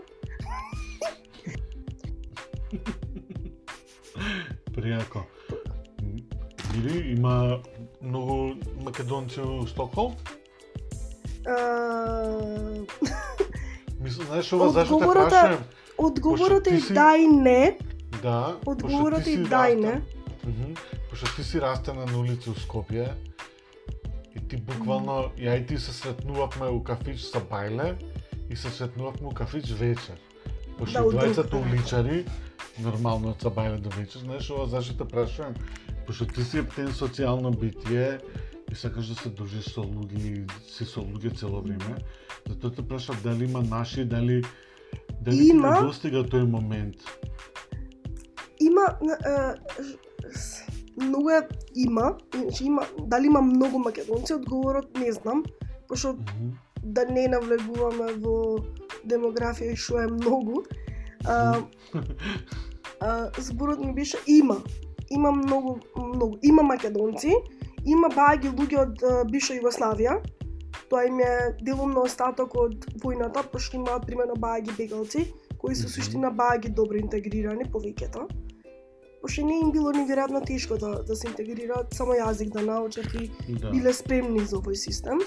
[4.75, 5.19] Пријако.
[6.75, 7.59] Или има
[8.01, 10.15] многу македонци у Стокхолм?
[14.01, 15.57] Мислам, знаеш ова зашто те прашувам?
[15.97, 17.77] Одговорот е да и не.
[18.21, 20.01] Да, Одговорот и растен- не.
[20.45, 20.73] Мгм.
[21.09, 23.11] Пошто ти си растена на улица у Скопје
[24.35, 27.95] и ти буквално, ја и ти се сретнувавме у кафич со бајле
[28.49, 30.15] и се сретнувавме у кафич вечер.
[30.77, 32.25] Пошто Да, двајцата уличари,
[32.79, 35.53] нормално од бајле до вечер, знаеш ова зашто те прашувам?
[36.07, 38.19] Пошто ти си птен социјално битие
[38.71, 41.95] и сакаш да се дружиш со луѓе си со луѓе цело време.
[42.49, 44.43] Затоа те прашав дали има наши, дали
[45.21, 45.81] дали Има.
[45.81, 46.95] достига тој момент.
[49.01, 49.55] Има
[51.01, 55.43] многу е има, значи има дали има многу македонци, одговорот не знам,
[55.87, 56.51] пошто Мгм.
[56.83, 58.59] да не навлегуваме во
[59.05, 60.63] демографија и што е многу.
[61.25, 61.57] А,
[63.01, 64.57] а, зборот ми беше има.
[65.09, 66.37] Има многу, многу.
[66.43, 67.33] Има македонци,
[67.85, 70.21] има бајаги луѓе од а, бивша Југославија.
[70.89, 76.31] Тоа им е делумно остаток од војната, пошто имаат примерно бајаги бегалци, кои се суштина
[76.31, 78.44] бајаги добро интегрирани повеќето.
[79.25, 83.31] Пошто не им било неверојатно тешко да, да се интегрираат, само јазик да научат и
[83.57, 83.71] Да.
[83.73, 85.17] биле спремни за овој систем.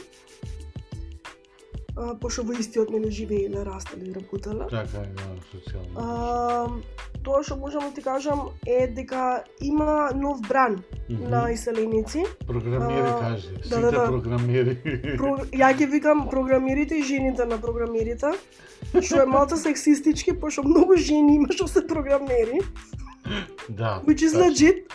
[1.98, 4.68] а, пошто во истиот нели живееле, растеле и работеле.
[4.70, 5.96] Така е, да, социјално.
[5.98, 6.68] А,
[7.26, 10.78] тоа што можам да ти кажам е дека има нов бран
[11.10, 11.30] Мгм.
[11.30, 12.22] на иселеници.
[12.46, 14.06] Програмери а, кажи, да, сите да, да.
[14.06, 14.76] програмери.
[15.18, 18.30] Про, ја ги викам програмерите и жените на програмерите,
[19.02, 22.62] што е малку сексистички, пошто многу жени има што се програмери,
[23.68, 24.02] да.
[24.06, 24.50] which is тачно.
[24.50, 24.92] legit.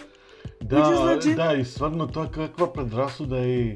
[0.63, 1.35] Да, which is legit.
[1.35, 3.75] да, и стварно тоа каква предрасуда е.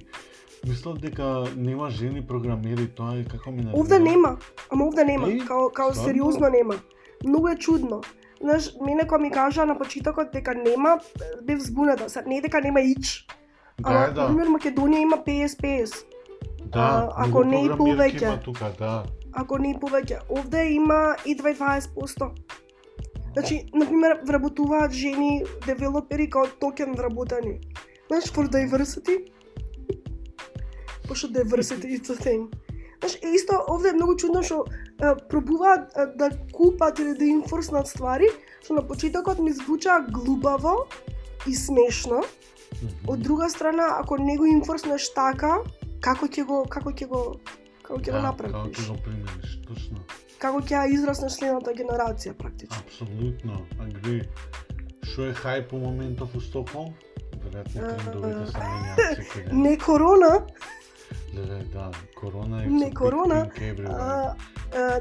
[0.67, 4.37] Мислам дека нема жени програмери, тоа е како ми Овде нема,
[4.69, 6.75] ама овде нема, као, као сериозно нема.
[7.25, 8.01] Многу е чудно.
[8.41, 10.99] Знаеш, мене кога ми кажа на почетокот дека нема,
[11.43, 12.09] бев збуната.
[12.09, 13.27] Сад не дека нема ич.
[13.81, 14.21] Да, Ама, да.
[14.21, 16.05] например, Македонија има 50-50.
[16.65, 18.43] Да, а, ако не и повеќе.
[18.43, 19.03] тука, да.
[19.33, 20.19] Ако не и повеќе.
[20.29, 22.29] Овде има и 20%.
[23.37, 27.59] Значи, например, вработуваат жени девелопери као токен вработани.
[28.07, 29.29] Знаеш, for diversity.
[31.07, 32.47] Пошто diversity is a thing.
[32.99, 34.65] Знаеш, е исто овде е многу чудно што
[35.29, 38.29] пробуваат да купат или да инфорснат ствари,
[38.63, 40.87] што на почетокот ми звучаа глупаво
[41.47, 42.23] и смешно.
[43.07, 45.61] Од друга страна, ако не го инфорснеш така,
[46.01, 47.37] како ќе го како ќе го
[47.85, 48.77] како ќе го Да, Како направиш?
[48.77, 50.01] ќе го примениш, точно.
[50.37, 52.77] Како ќе ја израснеш следната генерација практично.
[52.85, 54.21] Апсолутно, агри.
[55.03, 56.93] Што е хај по моментов у Стокхолм?
[57.41, 59.53] Веројатно трендовите се менјаат.
[59.53, 60.33] Не корона,
[61.33, 63.49] Леле, да, корона е Не корона,
[63.89, 64.35] а,
[64.75, 64.99] а,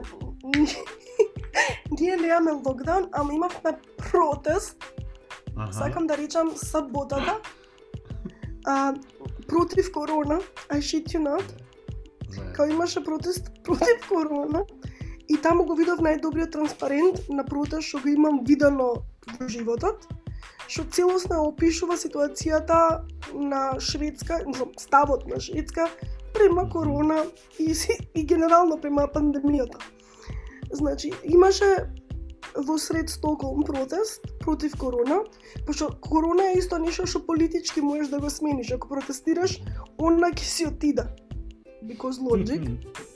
[2.01, 4.85] ние немаме локдаун, ама имавме протест,
[5.57, 5.73] Аха.
[5.73, 7.41] сакам да речам саботата,
[8.67, 8.95] а,
[9.49, 11.45] против корона, I shit you not,
[12.37, 12.53] Да.
[12.53, 14.65] као имаше протест против корона,
[15.29, 19.03] и таму го видов најдобриот транспарент на протест што го имам видено
[19.39, 20.07] во животот,
[20.69, 23.03] што целосно опишува ситуацијата
[23.35, 24.41] на Шведска,
[24.79, 25.89] ставот на Шведска
[26.35, 27.25] према корона
[27.59, 27.75] и,
[28.15, 29.79] и генерално према пандемијата.
[30.73, 31.89] Значи, имаше
[32.57, 35.21] во сред Стоколм протест против корона,
[35.67, 38.73] пошто корона е исто нешто што политички можеш да го смениш.
[38.73, 39.61] Ако протестираш,
[39.99, 41.09] она ќе си отида.
[41.85, 42.63] Because logic.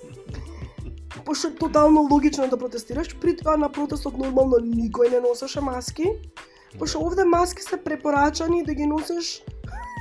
[1.25, 6.07] Пошто е тотално логично да протестираш, при тоа на протестот нормално никој не носеше маски,
[6.79, 9.43] пошто овде маски се препорачани да ги носиш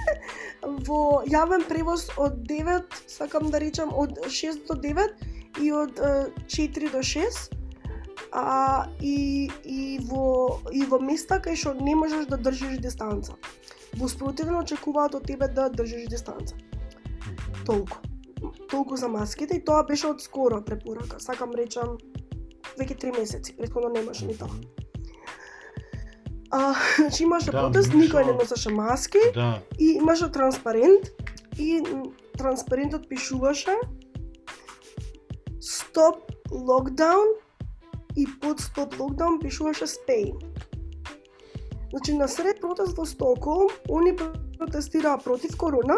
[0.88, 6.12] во јавен превоз од 9, сакам да речам од 6 до 9 и од е,
[6.48, 7.60] 4 до 6
[8.32, 13.36] а, и, и, во, и во места кај што не можеш да држиш дистанца.
[13.98, 16.56] Во спротивно очекуваат од тебе да држиш дистанца.
[17.66, 17.98] Толку.
[18.70, 21.20] Толку за маските и тоа беше од скоро препорака.
[21.20, 21.98] Сакам речам
[22.80, 24.52] веќе три месеци, претходно немаше ни тоа.
[26.52, 31.12] А, значи имаше Да, протест, никој не носеше маски Да, и имаше транспарент
[31.58, 31.84] и
[32.38, 33.76] транспарентот пишуваше
[35.62, 37.38] Stop lockdown
[38.16, 40.40] и под Stop lockdown пишуваше Spain.
[41.92, 44.14] Значи на сред протест во Стоколм, они
[44.58, 45.98] протестираа против корона,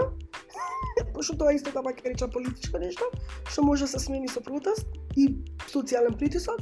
[1.21, 3.05] пошто тоа исто така ќе реча политичко нешто,
[3.45, 5.27] што може да се смени со протест и
[5.69, 6.57] социјален притисок,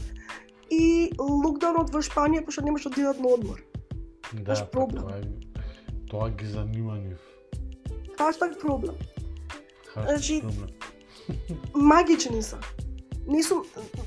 [0.70, 3.64] и локдаунот во Шпанија, пошто немаше да идат на одмор.
[4.34, 5.08] да, Баш па проблем.
[5.08, 5.22] Тоа,
[6.12, 7.24] тоа ги занима нив.
[8.18, 9.00] Хаштаг проблем.
[9.94, 10.70] Хаштаг Значи, проблем.
[11.74, 12.58] магични се.
[13.28, 13.64] Не сум,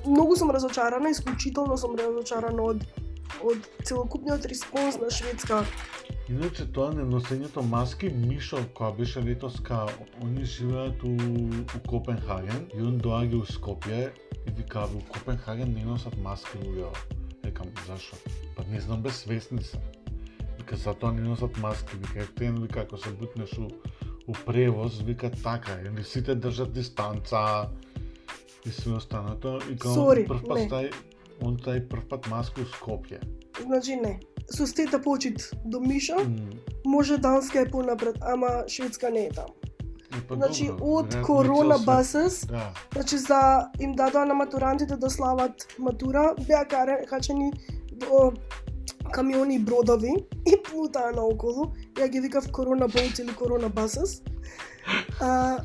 [0.06, 2.84] многу сум разочарана, исклучително сум разочарана од
[3.40, 5.64] од целокупниот респонс на Шведска.
[6.32, 9.82] Иначе тоа неносењето маски, Мишо, која беше летоска,
[10.24, 11.10] они живеат у,
[11.60, 14.06] у Копенхаген и он доаѓа у Скопје
[14.46, 16.88] и вика, у Копенхаген не носат маски луѓе.
[17.44, 18.16] Екам, зашо?
[18.56, 19.76] Па не знам, без свесни се.
[20.56, 22.00] Вика, затоа не носат маски.
[22.00, 23.68] Вика, ефтен, вика, ако се бутнеш у,
[24.26, 25.76] у превоз, вика, така.
[25.84, 27.68] Или сите држат дистанца
[28.64, 29.58] и све останато.
[29.70, 30.90] И као Сори, прв пат не.
[31.44, 33.20] он тај прв пат маску у Скопје.
[33.60, 34.20] Значи не.
[34.52, 36.36] Со стета почит до Миша, М,
[36.84, 39.54] може Данска е понапред, ама Шведска не е таму.
[40.12, 41.86] и па Значи добро, од и корона свет.
[41.86, 42.72] басес, Да.
[42.92, 43.40] значи за
[43.80, 47.52] им дадоа на матурантите да слават матура, беа каре- качени
[49.12, 50.12] камиони и бродови
[50.46, 51.72] и плутаа наоколу.
[51.94, 54.22] Ја ги викав корона боут или корона басес.
[55.20, 55.58] А,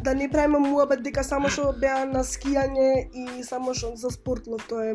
[0.00, 4.66] да не правиме муабет дека само што беа на скијање и само што за спортлов,
[4.68, 4.94] тоа е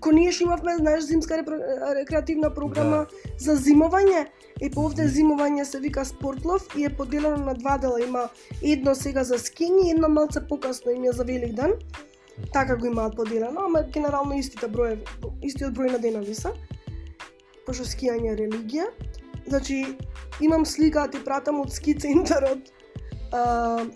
[0.00, 3.06] Ко ние што имавме, знаеш, зимска репро- рекреативна програма
[3.38, 4.26] за зимовање,
[4.60, 5.12] и по овде Мгм.
[5.12, 8.00] зимовање се вика спортлов и е поделено на два дела.
[8.00, 8.28] Има
[8.62, 11.72] едно сега за скиње и едно малце покасно им е за Великден.
[12.52, 15.04] Така го имаат поделено, ама генерално истите броеви,
[15.42, 16.52] истиот број на денови се.
[17.66, 18.86] Пошто скијање е религија.
[19.46, 19.96] Значи,
[20.40, 22.58] имам слика да ти пратам од ски центарот.
[23.32, 23.86] А,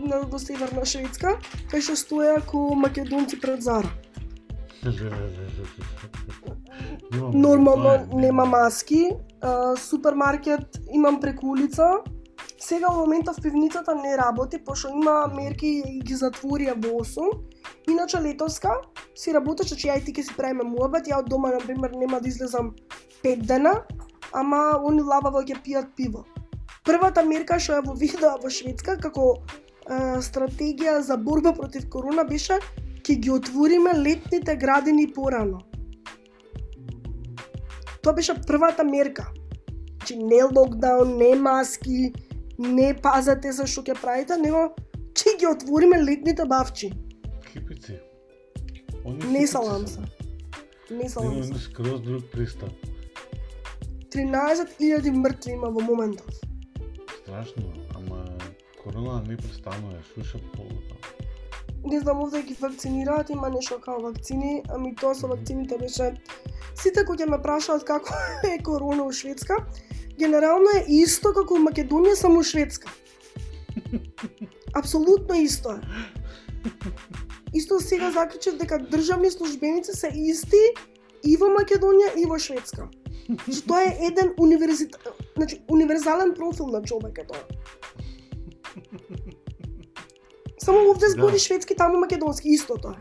[0.00, 1.36] на до северна Шведска,
[1.70, 3.90] кај што стоја ко македонци пред Зара.
[7.34, 9.10] Нормално нема маски,
[9.76, 11.90] супермаркет имам преку улица.
[12.58, 17.30] Сега во моментов пивницата не работи, пошто има мерки и ги затворија во 8.
[17.90, 18.74] Иначе летоска
[19.14, 21.90] си работеше, че ја и ти ќе си правиме муабет, ја од дома, на пример,
[21.98, 22.74] нема да излезам
[23.22, 23.82] 5 дена,
[24.32, 26.24] ама они лабаво ќе пијат пиво.
[26.84, 32.24] Првата мерка што ја во видеа во Шведска како е, стратегија за борба против корона
[32.24, 32.58] беше
[33.02, 35.60] ќе ги отвориме летните градини порано.
[38.02, 39.28] Тоа беше првата мерка.
[39.98, 42.12] Значи не локдаун, не маски,
[42.58, 44.70] не пазете се што ќе правите, него
[45.14, 46.92] ќе ги отвориме летните бавчи.
[47.52, 47.98] Кипици.
[49.04, 50.00] Они Не салам се.
[50.90, 51.60] Не салам се.
[51.60, 52.70] скроз друг пристап.
[54.14, 56.26] 13.000 мртви има во моментов.
[57.22, 58.24] Страшно, ама
[58.82, 60.94] корона не престанува, шуша полуто.
[61.84, 66.14] Не знам овде ги вакцинираат, има нешто као вакцини, ами тоа со вакцините беше
[66.74, 68.14] сите кои ќе ме прашаат како
[68.52, 69.58] е корона у Шведска,
[70.18, 72.88] генерално е исто како у Македонија, само у Шведска.
[74.78, 75.80] Апсолутно исто е.
[77.54, 80.62] Исто сега заклучив дека државни службеници се исти
[81.24, 82.88] и во Македонија и во Шведска.
[83.28, 84.96] Значи тоа е еден универзит...
[85.36, 87.44] значи универзален профил на човек е тоа.
[90.62, 91.38] Само овде збори Да.
[91.38, 92.96] шведски, таму македонски, исто тоа.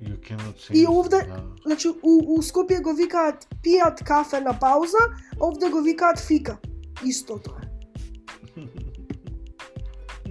[0.00, 1.42] You cannot say И овде- да.
[1.66, 4.98] Значи, у, у Скопје го викаат пијат кафе на пауза,
[5.40, 6.56] овде го викаат фика.
[7.04, 7.60] Исто тоа.
[7.60, 7.66] е.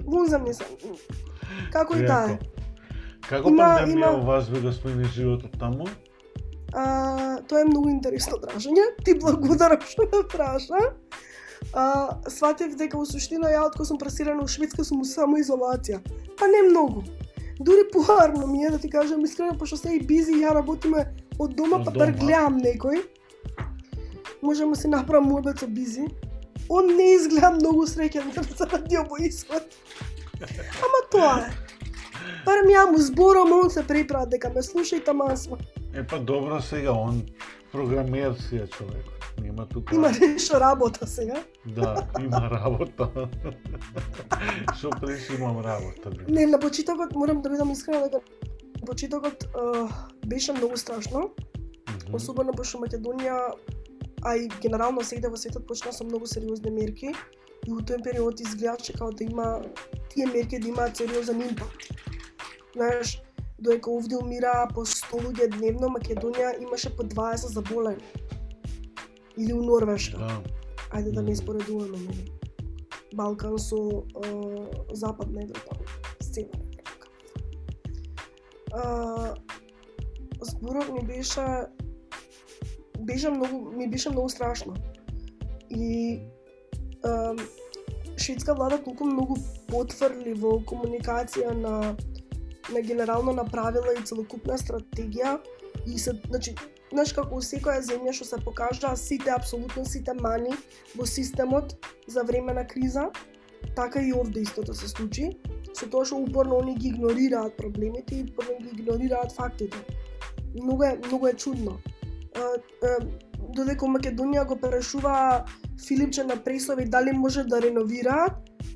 [0.05, 0.69] Вон замислам.
[1.71, 2.39] Како и таа е.
[3.21, 5.85] Како Има- пандемија има- у вас ви го смени животот таму?
[6.73, 8.85] А, тоа е многу интересно прашање.
[9.05, 10.79] Ти благодарам што ме праша.
[11.73, 15.99] А, сватев дека во суштина ја откако сум пресирана у Шведска сум у самоизолација.
[16.39, 17.03] Па не многу.
[17.59, 21.05] Дури поарно ми е да ти кажам искрено, пошто се и бизи, ја работиме
[21.39, 23.03] од дома, па бар гледам некој.
[24.41, 26.07] Можеме да си направам муабет со бизи.
[26.69, 29.63] Он не изгледа многу среќен за радиово исход.
[30.39, 31.51] Ама тоа е.
[32.45, 35.57] Барем ја му зборам, он се преправа дека ме слуша и тамасма.
[35.93, 37.23] Е па добро сега, он
[37.71, 39.18] програмер си е човекот.
[39.49, 39.95] Нема тука...
[39.95, 41.43] Има нешто работа сега.
[41.65, 43.09] Да, има работа.
[44.77, 46.09] Што преш имам работа.
[46.13, 46.25] бе.
[46.29, 48.21] Не, на почетокот морам да бидам искрена дека
[48.81, 49.87] на почетокот а,
[50.25, 51.29] беше многу страшно,
[51.89, 52.15] Мгм.
[52.15, 53.53] особено пошто Македонија
[54.21, 57.09] а и генерално сегде во светот почна со многу сериозни мерки
[57.65, 59.47] и во тој период изгледаше како да има
[60.13, 61.89] тие мерки да имаат сериозен импакт.
[62.75, 63.21] Знаеш,
[63.59, 68.03] додека овде умира по 100 луѓе дневно, Македонија имаше по 20 заболени.
[69.39, 70.17] Или у Норвешка.
[70.17, 70.41] Да.
[70.91, 72.31] Ајде да не споредуваме, нели?
[73.13, 74.29] Балкан со а,
[74.93, 75.75] западна Европа,
[76.21, 77.05] северна Европа.
[78.73, 79.35] А,
[80.41, 81.45] зборот ми беше
[82.99, 84.75] беше многу ми беше многу страшно.
[85.69, 86.19] И
[87.03, 87.35] а,
[88.17, 89.37] шведска влада толку многу
[89.71, 91.95] потврли во комуникација на
[92.73, 95.39] на генерално направила и целокупна стратегија
[95.87, 96.55] и се значи
[96.91, 100.55] знаеш како у секоја земја што се покажаа сите апсолутно сите мани
[100.95, 101.75] во системот
[102.07, 103.09] за време на криза,
[103.75, 105.29] така и овде истото да се случи,
[105.73, 109.77] со тоа што упорно они ги игнорираат проблемите и упорно ги игнорираат фактите.
[110.55, 111.79] Многу е, многу е чудно.
[113.55, 115.45] Додека Македонија го прашува
[115.87, 118.33] Филипче на пресови дали може да реновираат,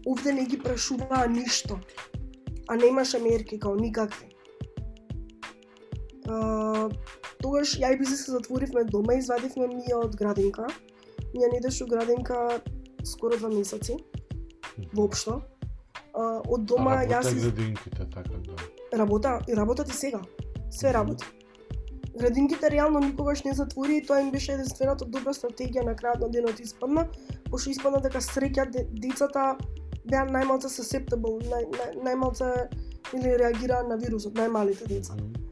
[0.08, 1.80] овде не ги прашуваа ништо.
[2.68, 4.33] А немаше мерки, као никакви.
[6.28, 6.90] А,
[7.42, 10.68] тогаш ја и бизи се затворивме дома, извадивме Мија од градинка.
[11.34, 12.62] Мија не идеше у градинка
[13.04, 13.98] скоро два месеци,
[14.94, 15.42] воопшто.
[16.14, 17.44] А, од дома А јас из...
[17.44, 18.56] градинките, така да.
[18.98, 20.22] работа и работат и сега.
[20.72, 21.26] Све работи.
[22.20, 26.30] Градинките реално никогаш не затвори и тоа им беше единствената добра стратегија на крајот на
[26.30, 27.08] денот испадна,
[27.50, 29.58] пошто испадна дека среќа де- децата
[30.06, 32.50] беа најмалце susceptible, нај, нај, најмалце
[33.18, 35.43] или реагираа на вирусот, најмалите деца Мгм.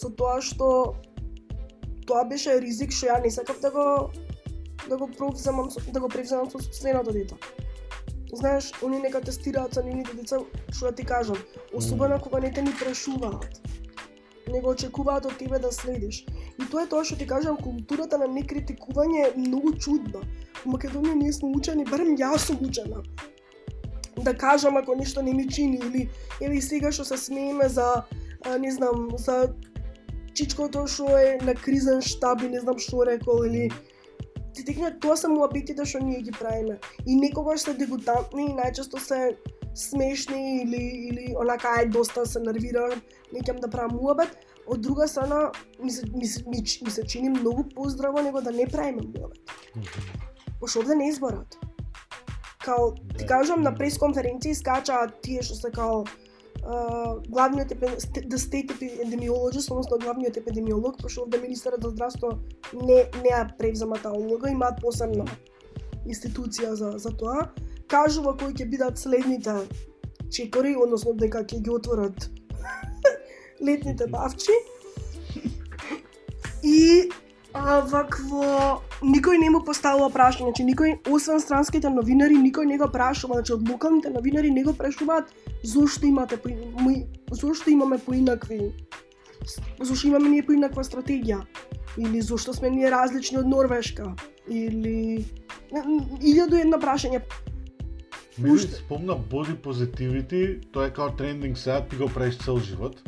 [0.00, 0.94] Со тоа што
[2.06, 3.86] тоа беше ризик што ја не сакав да го
[4.88, 7.34] да го превземам да го превземам со собственото дете.
[8.32, 10.38] Знаеш, они нека тестираат со нивните деца,
[10.72, 11.36] што да ти кажам,
[11.72, 13.60] особено кога не те ни прашуваат.
[14.48, 16.24] Него очекуваат од тебе да следиш.
[16.60, 20.20] И тоа е тоа што ти кажам, културата на некритикување е многу чудна.
[20.64, 23.02] У Македонија ние сме учени, барем јас сум учена.
[24.16, 26.08] Да кажам ако нешто не ми чини или
[26.40, 28.04] еве сега што се смееме за
[28.44, 29.54] а, не знам, за
[30.38, 33.68] чичкото што е на кризен штаб и не знам што рекол или
[34.54, 36.78] ти текне тоа се муабетите што ние ги правиме.
[37.06, 39.36] И некогаш се дегутантни и најчесто се
[39.78, 44.34] смешни или или онака ај доста се нервирам, не ќе да правам муабет.
[44.68, 45.50] Од друга страна
[45.82, 49.38] ми се ми се, ми, ми се чини многу поздраво него да не правиме муабет.
[50.60, 51.58] Пошто овде не е изборот.
[52.64, 53.26] Као ти Да.
[53.26, 56.04] кажам на пресконференција искачаат тие што се као
[57.28, 62.38] главниот епи- the state epidemiologist, односно главниот епидемиолог, пошто овде да министерот за здравство
[62.72, 65.24] не не ја превзема таа улога, имаат посебна
[66.06, 67.50] институција за за тоа.
[67.88, 69.54] Кажува кои ќе бидат следните
[70.30, 72.30] чекори, односно дека ќе ги отворат
[73.66, 74.52] летните бавчи.
[76.62, 77.08] И
[77.58, 82.88] а, вакво никој не му поставува прашање, значи никој освен странските новинари никој не го
[82.92, 85.34] прашува, значи од локалните новинари не го прашуваат
[85.64, 86.48] зошто имате по,
[86.84, 88.72] ми, зошто имаме поинакви
[89.80, 91.42] зошто имаме ние поинаква стратегија
[91.98, 94.12] или зошто сме ние различни од Норвешка
[94.48, 95.24] или
[95.72, 97.22] илјаду едно прашање.
[98.38, 98.76] Мене Уште.
[98.76, 103.02] спомна body positivity, тоа е као трендинг сега, ти го правиш цел живот.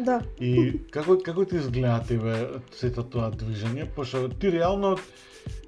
[0.00, 0.20] Да.
[0.40, 2.36] И како како ти изгледа тебе
[2.76, 4.96] сето тоа движење, пошто ти реално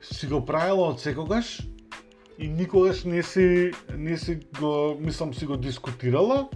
[0.03, 1.61] си го правила од секогаш
[2.39, 6.49] и никогаш не си не си го мислам си го дискутирала,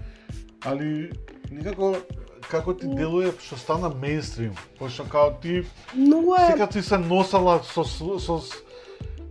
[0.65, 1.11] али
[1.51, 1.95] некако
[2.51, 5.63] како ти делува што стана мејнстрим, пошто као ти
[5.95, 8.41] Многу е Секад си се носела со, со,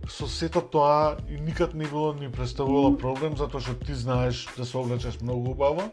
[0.08, 4.64] со, сето тоа и никад не било ни представувала проблем затоа што ти знаеш да
[4.64, 5.90] се облечеш многу убаво,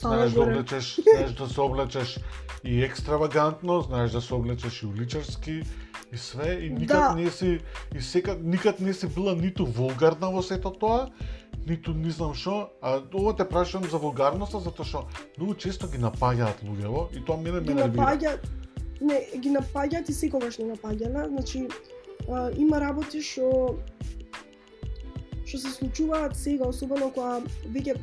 [0.00, 2.18] знаеш да облечеш, знаеш да се облечеш
[2.64, 5.62] и екстравагантно, знаеш да се облечеш и уличарски
[6.12, 7.14] и све и никад Да.
[7.14, 7.60] не си
[7.94, 11.10] и секад никад не си била ниту вулгарна во сето тоа,
[11.66, 15.08] ниту не знам што, а ова те прашувам за вулгарноста затоа што
[15.38, 18.38] многу често ги напаѓаат луѓево и тоа мене ме нервира.
[19.00, 21.68] не ги напаѓаат и секогаш не напаѓана, значи
[22.28, 23.78] а, има работи што
[25.44, 27.96] што се случуваат сега, особено кога веќе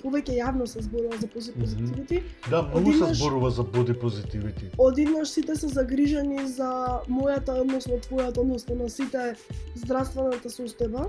[0.00, 1.60] повеќе јавно се зборува за Мгм.
[1.60, 4.70] позитивити, Да, многу се зборува за body positivity.
[4.78, 6.70] одеднаш сите се загрижени за
[7.08, 9.34] мојата, односно твојата, односно на сите
[9.74, 11.08] здравствената состојба,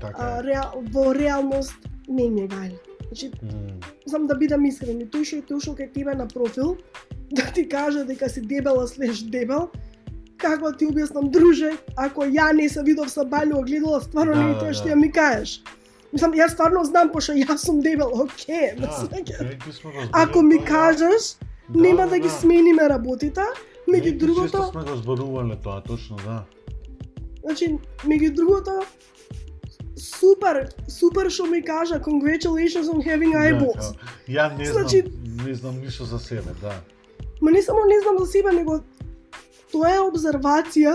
[0.00, 0.42] Така а е.
[0.42, 1.74] реал, во реалност
[2.08, 2.78] не им е гајле.
[3.06, 6.76] Значи, М, знам да бидам искрен, и тој што е дошол кај тебе на профил,
[7.30, 9.68] да ти каже дека си дебела слеш дебел,
[10.40, 14.50] како ти објаснам, друже, ако ја не се видов со Балю огледала, стварно Да, не
[14.50, 14.90] е да, тоа што да.
[14.90, 15.62] ја ми кажеш.
[16.12, 19.06] Мислам, јас стварно знам, пошто јас сум дебел, окей, Да,
[20.12, 21.36] Ако ми кажеш,
[21.70, 23.42] нема да ги смениме работите,
[23.88, 26.44] меѓу другото, Често сме го зборувале тоа, точно, да.
[27.44, 28.82] значи, меѓу другото,
[29.96, 33.92] супер, супер што ми кажа, congratulations on having eyeballs.
[33.92, 36.72] Да, ја не Значи- знам, не знам ништо за себе, да.
[37.40, 38.80] Ма не само не знам за себе, него
[39.72, 40.94] тоа е обзервација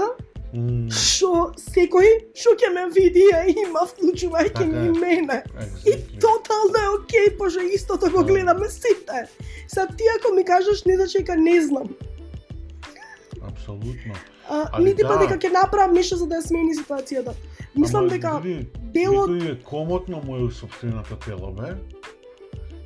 [0.54, 4.86] М, што секој што ќе ме види ја има вклучувајќи Така ми е.
[4.86, 5.44] и мене.
[5.44, 6.16] И exactly.
[6.16, 8.24] тотално е окей, пошто истото го Да.
[8.26, 9.28] гледаме сите.
[9.68, 11.90] Са ти ако ми кажеш не значи дека не знам.
[13.44, 14.14] Апсолутно.
[14.50, 15.20] А, нити па да.
[15.20, 17.34] дека ќе направам нешто за да ја смени ситуацијата.
[17.76, 21.76] Мислам Ама, дека види, делот- Некој е комотно му е собственото тело, бе.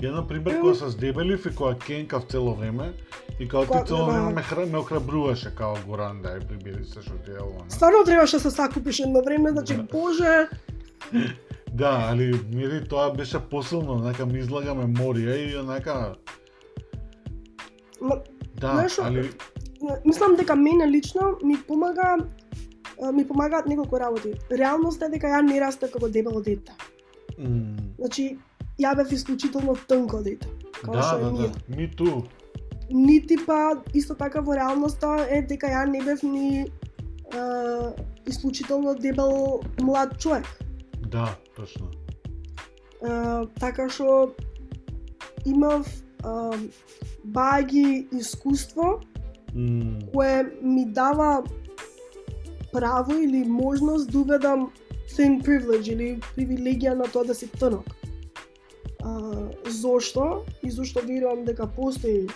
[0.02, 0.62] Ја, например, Ем.
[0.62, 2.94] кога се здебелив и кога кенкав цело време,
[3.40, 4.06] и кога ти цело да.
[4.06, 7.66] време ме, хра, ме охрабруваше као Горан, да, прибери се што ти е ова.
[7.70, 9.84] стварно требаше да се сакупиш едно време, значи Да.
[9.84, 10.48] боже,
[11.74, 16.16] Да, али мири тоа беше посилно, онака ми излага меморија и онака
[18.02, 18.16] ма,
[18.56, 19.30] да, Знаеш али
[20.06, 22.18] мислам дека мене лично ми помага
[23.14, 24.34] ми помагаат неколку работи.
[24.52, 26.72] Реалноста е дека ја не растев како дебело дете.
[27.40, 28.38] м, Значи,
[28.80, 30.48] ја бев исклучително тонко дете.
[30.82, 31.48] Као да, е да, ние.
[31.48, 32.24] да, ми ту.
[32.92, 36.66] Нити па исто така во реалноста е дека ја не бев ни
[37.34, 37.94] а,
[38.28, 40.48] исклучително дебел млад човек.
[41.08, 41.92] Да, точно.
[43.04, 44.34] А, така што
[45.46, 45.88] имав
[46.24, 46.52] а,
[47.24, 49.00] баги искуство
[49.56, 51.44] М, кое ми дава
[52.74, 54.72] право или можност да уведам
[55.10, 57.86] thin privilege или привилегија на тоа да си тонок.
[59.04, 60.46] А, зошто?
[60.64, 62.28] И зошто верувам дека постои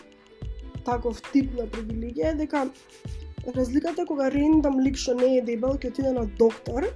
[0.85, 2.69] таков тип на привилегија е дека
[3.55, 6.87] разликата кога рендам лик што не е дебел ќе отиде на доктор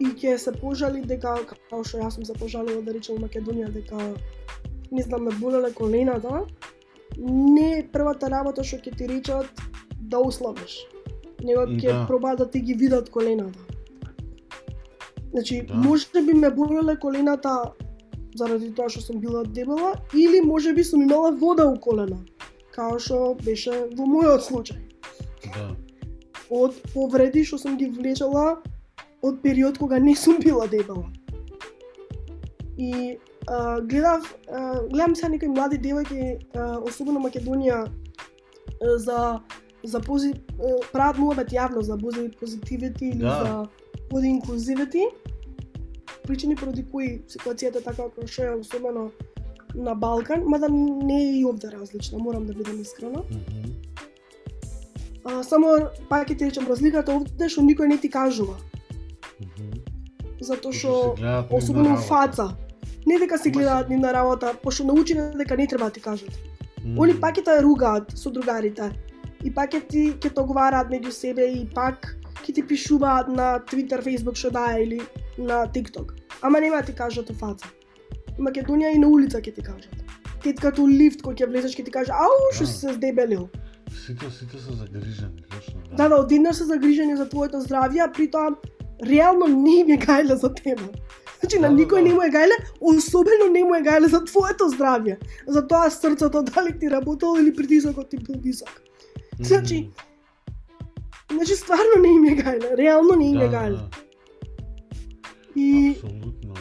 [0.00, 3.70] и ќе се пожали дека како што јас сум се пожалила да речем во Македонија
[3.74, 3.98] дека
[4.92, 6.44] не знам ме болеле колената
[7.18, 9.62] не е првата работа што ќе ти речат
[10.00, 10.78] да ослабиш
[11.42, 12.06] него ќе Да.
[12.06, 13.58] пробаат да ти ги видат колената
[15.32, 15.74] Значи, Да.
[15.74, 17.72] може би ме болеле колената
[18.36, 22.18] заради тоа што сум била дебела или може би сум имала вода у колена,
[22.74, 24.80] као што беше во мојот случај.
[25.54, 25.76] да.
[26.50, 28.62] Од повреди што сум ги влечела
[29.22, 31.08] од период кога не сум била дебела.
[32.78, 33.18] И
[33.48, 36.38] а, гледав, а, гледам сега некои млади девојки,
[36.84, 39.40] особено Македонија, а, за
[39.82, 43.40] за пози, а, прават муабет јавно за бози позитивити или Да.
[43.44, 43.68] за
[44.10, 45.06] боди инклузивити.
[46.26, 49.10] Причини поради кои ситуацијата така како што е особено
[49.74, 53.22] на Балкан, мада не е и овде различна, морам да бидам искрена.
[53.30, 53.72] Мгм.
[55.24, 58.56] А, само пак ќе ти речем разликата овде што никој не ти кажува,
[59.40, 59.80] Мгм.
[60.40, 62.56] затоа Пошто што особено фаца.
[63.06, 66.30] Не дека се гледаат се- нивна работа, пошто научиле дека не треба да ти кажат.
[66.84, 66.98] Мгм.
[67.00, 68.90] Они пак ќе те ругаат со другарите.
[69.44, 72.16] И пак ќе ти ќе договараат меѓу себе и пак
[72.46, 75.00] ќе ти пишуваат на Twitter, Facebook што да или
[75.38, 76.12] на TikTok.
[76.42, 77.66] Ама нема да ти кажат фаца.
[78.38, 79.94] Македонија и на улица ќе ти кажат.
[80.42, 82.66] Тетката у лифт кој ќе влезеш ќе ти каже ау што Да.
[82.66, 83.48] си се здебелил.
[84.06, 85.80] Сите, сите се загрижени, точно.
[85.92, 88.50] Да, да, одеднаш се загрижени за твоето здравје, а при тоа
[89.02, 90.82] реално не им е гајле за тебе.
[91.40, 92.02] Значи на Да, да, никој да.
[92.02, 95.16] не му е гајле, особено не му е гајле за твоето здравје.
[95.46, 98.82] За тоа срцето дали ти работело или притисокот ти бил висок.
[99.40, 99.90] Значи,
[101.32, 103.76] Значи стварно не им е гајле, реално не им е Да, гајле.
[103.76, 103.88] да,
[105.56, 106.54] И Апсолутно.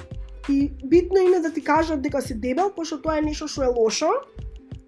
[0.49, 3.63] И битно им е да ти кажат дека си дебел, пошто тоа е нешто што
[3.63, 4.11] е лошо.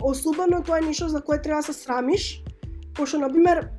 [0.01, 2.43] Особено тоа е нешто за кое треба да се срамиш.
[2.93, 3.69] Пошто, например,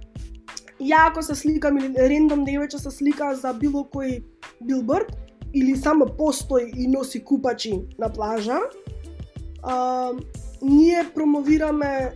[0.80, 4.22] ја ако се сликам или рендом девојче се слика за било кој
[4.60, 5.14] билборд,
[5.54, 8.58] или само постои и носи купачи на плажа,
[9.62, 10.10] а,
[10.62, 12.10] ние промовираме а,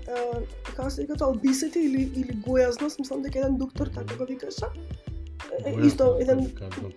[0.77, 4.67] како се вика тоа обисити или или гојазност, мислам дека еден доктор така го викаше.
[5.83, 6.47] Исто еден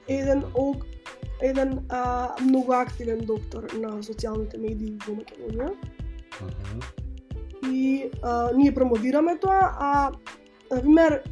[0.08, 0.48] еден да.
[0.56, 0.86] ог,
[1.42, 5.72] еден а, многу активен доктор на социјалните медии во Македонија
[7.72, 10.12] и а, ние промовираме тоа, а
[10.72, 11.24] например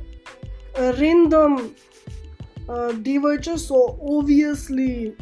[0.98, 1.60] рендом
[2.68, 5.14] девојче со obviously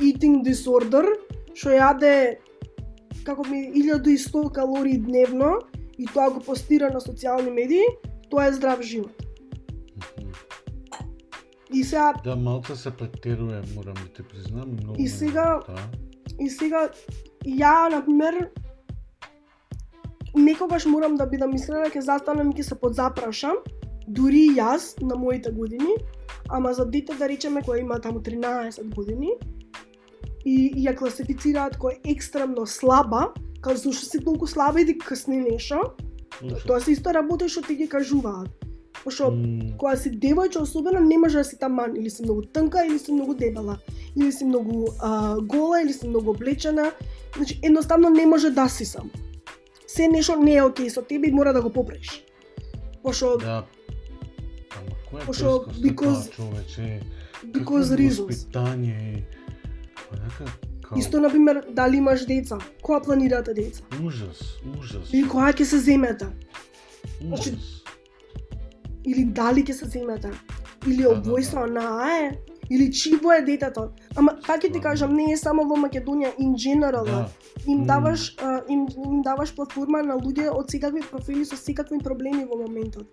[0.00, 1.06] eating disorder
[1.54, 2.38] што јаде
[3.24, 5.58] како ми 1100 калории дневно
[5.98, 7.84] и тоа го постира на социјални медии,
[8.30, 9.12] тоа е здрав живот.
[11.72, 14.94] И сега Да, малце се претеруе, морам да ти признам, многу.
[14.98, 15.76] И сега- Да.
[16.40, 16.88] И сега,
[17.46, 18.50] ја, например,
[20.36, 23.56] некогаш морам да бидам искрена, ќе застанам и ќе се подзапрашам,
[24.08, 25.94] дури и јас на моите години,
[26.48, 29.30] ама за дете да речеме кој има таму 13 години
[30.44, 35.38] и, и ја класифицираат кој е екстремно слаба, као зашто си толку слаба иди ксни
[35.40, 35.80] нешто,
[36.44, 36.64] Ужас.
[36.64, 38.48] тоа се исто работи што ти ги кажуваат.
[39.04, 42.86] Пошто М, кога си девојче особено не може да си таман, или си многу тнка,
[42.86, 43.78] или си многу дебела,
[44.16, 46.92] или си многу а, гола, или си многу облечена.
[47.36, 49.10] Значи едноставно не може да си само.
[49.86, 52.24] Се нешто не е окей со тебе и мора да го поправиш.
[53.02, 53.64] Пошто Да.
[54.70, 55.26] Ама кој е
[55.82, 57.00] because- човече?
[57.46, 58.26] because reasons.
[58.26, 59.24] Воспитание и...
[60.12, 60.44] Онака,
[60.82, 60.98] као...
[60.98, 63.82] Исто например дали имаш деца, кога планирате деца?
[64.04, 64.38] Ужас,
[64.78, 65.12] ужас.
[65.12, 66.26] Или кога ќе се земете?
[67.20, 67.79] значи, Ужас.
[69.04, 70.30] Или дали ќе се земете?
[70.86, 72.38] Или Да, да, обојство на АЕ?
[72.70, 73.90] Или чиво е детето?
[74.16, 74.80] Ама ќе ти Да.
[74.80, 77.04] кажам, не е само во Македонија, in general.
[77.04, 77.28] Да.
[77.66, 82.44] им даваш а, им, им даваш платформа на луѓе од секакви профили со секакви проблеми
[82.44, 83.06] во моментот.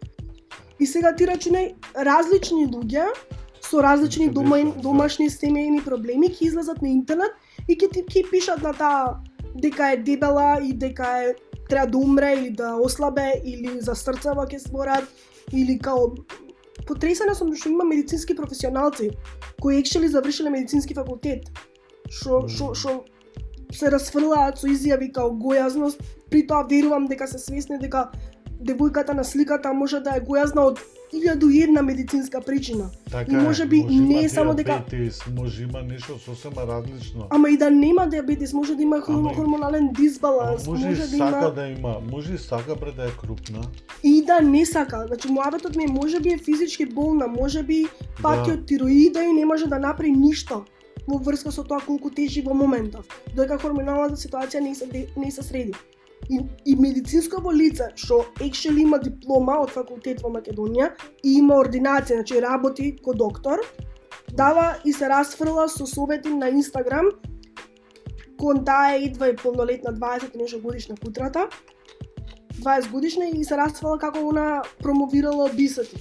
[0.79, 3.07] И сега ти рачунај различни луѓе
[3.61, 4.81] со различни дома, да.
[4.81, 7.31] домашни семејни проблеми ќе излезат на интернет
[7.67, 9.19] и ќе ти ќе пишат на таа
[9.55, 11.35] дека е дебела и дека е
[11.69, 15.03] треба да умре или да ослабе или за срцево ќе зборат
[15.51, 16.13] или као
[16.87, 19.11] потресена сум што има медицински професионалци
[19.61, 21.51] кои екшели завршиле медицински факултет
[22.09, 23.03] што што што
[23.73, 25.99] се расфрлаат со изјави као гојазност,
[26.31, 28.11] при тоа верувам дека се свесни дека
[28.63, 30.79] девојката на сликата може да е гојазна од
[31.13, 32.89] 1001 медицинска причина.
[33.11, 34.83] Така и може би може не е само дека-
[35.35, 37.27] може има нешто сосема различно.
[37.29, 41.07] Ама и да нема диабетис, може да има Ама хормонален Ама дисбаланс, може, може, да
[41.07, 43.61] сака има да има, може и сака бре да е крупна.
[44.03, 45.03] и да не сака.
[45.07, 47.85] Значи муабетот ми може би е физички болна, може би
[48.21, 48.53] пати Да.
[48.53, 50.65] од тироида и не може да направи ништо
[51.07, 53.05] во врска со тоа колку тежи во моментов,
[53.35, 54.85] додека хормоналната ситуација не се
[55.17, 55.71] не се среди.
[56.29, 60.91] И, и медицинско лице што екшели има диплома од факултет во Македонија
[61.23, 63.63] и има ординација, значи работи ко доктор,
[64.33, 67.07] дава и се расфрла со совети на Инстаграм
[68.37, 71.47] кон таа е идва и полнолетна 20 и нешто годишна путрата,
[72.53, 75.97] 20 годишна и се расфрла како она промовирала обисати.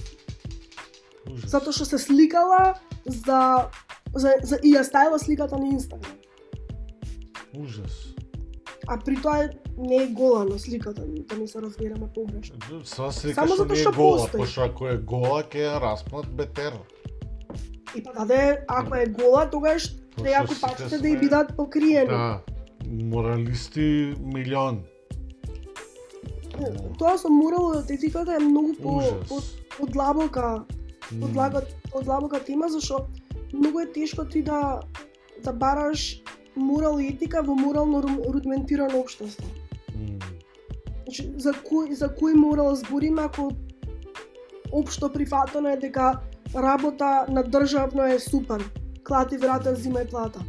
[1.31, 1.49] Ужас.
[1.49, 3.69] Затоа што се сликала за,
[4.15, 6.17] за, за и ја ставила сликата на Инстаграм.
[7.57, 8.13] Ужас.
[8.87, 12.55] А при тоа не е гола на сликата, да не се разбереме погрешно.
[12.83, 16.73] Сва слика Само што не е гола, пошто ако е гола ќе ја распнат бетер.
[17.95, 22.07] И па даде, ако е гола, тогаш Пошто купаците сите да и сме- бидат покриени.
[22.07, 22.41] Да,
[22.85, 24.83] моралисти милион.
[26.97, 29.37] Тоа со моралот етиката е многу по, по
[29.77, 30.63] подлабока,
[31.21, 31.61] подлага,
[31.91, 32.97] подлабока тема зашо
[33.53, 34.79] многу е тешко ти да
[35.43, 36.21] да бараш
[36.55, 39.45] морал и етика во морално ру- рудиментирано општество.
[39.97, 40.19] М,
[41.03, 43.51] Значи, за кој, за кој морал збориме ако
[44.71, 46.19] општо прифатено е дека
[46.55, 48.63] работа на државно е супер.
[49.03, 50.39] Клати врата, зимај плата.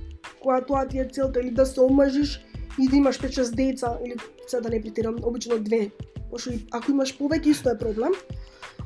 [0.43, 2.41] Која тоа ти е целта или да се омажиш
[2.79, 4.15] и да имаш 5-6 деца или
[4.47, 5.91] се да не претирам, обично две.
[6.31, 8.13] Пошто ако имаш повеќе исто е проблем.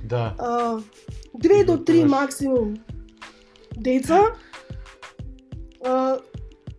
[0.04, 0.78] Да, А,
[1.34, 2.10] две до три Дотоаш.
[2.10, 2.74] максимум
[3.76, 4.20] деца.
[5.84, 6.18] А,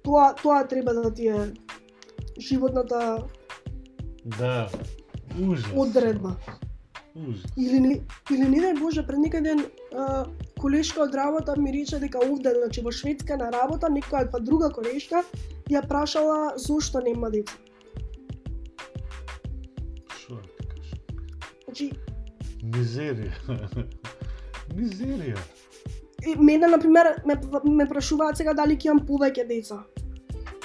[0.04, 1.54] тоа тоа треба да ти е
[2.40, 3.24] животната
[4.26, 4.70] да.
[5.40, 5.66] Ужас.
[5.76, 6.36] одредба.
[7.16, 7.44] Ужас.
[7.58, 8.02] Или не,
[8.32, 10.26] или не дај Боже, пред некој ден а,
[10.58, 14.72] колешка од работа ми рече дека овде, значи во Шведска на работа, некоја па друга
[14.74, 15.24] колешка
[15.70, 17.54] ја прашала зошто нема деца.
[20.18, 21.00] Шо да ти кажам?
[21.66, 21.92] Значи,
[22.64, 23.34] Мизерија.
[24.78, 25.38] Мизерија.
[26.26, 29.84] и мене на пример ме, ме прашуваат сега дали ќе имам повеќе деца.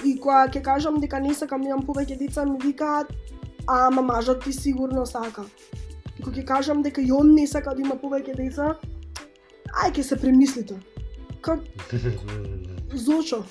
[0.07, 3.11] И кога ќе кажам дека не сакам да имам повеќе деца, ми викаат
[3.69, 5.45] ама мажот ти сигурно сака.
[6.19, 8.77] И кога ќе кажам дека и он не сака да има повеќе деца,
[9.85, 10.81] ај ќе се премислите.
[11.41, 11.61] Как
[12.95, 13.45] зошто?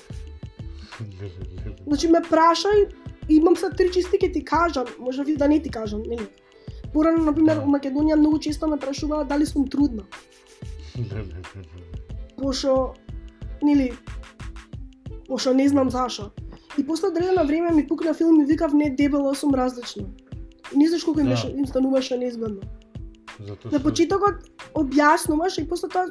[1.86, 2.90] Значи ме прашај,
[3.28, 6.28] имам се три чисти ќе ти кажам, може ви да не ти кажам, нели?
[6.92, 7.60] Порано, на пример, Да.
[7.62, 10.02] во Македонија многу често ме прашуваат дали сум трудна.
[12.38, 12.94] Пошо,
[13.62, 13.92] нели,
[15.28, 16.30] пошо не знам зашо.
[16.78, 20.04] И после одредено време ми пукна филм и викав не дебело сум различна.
[20.74, 21.32] И не знаеш колку им Да.
[21.32, 22.60] беше им стануваше неизгодно.
[23.40, 24.34] Затоа На почетокот
[24.74, 26.06] објаснуваш и после тоа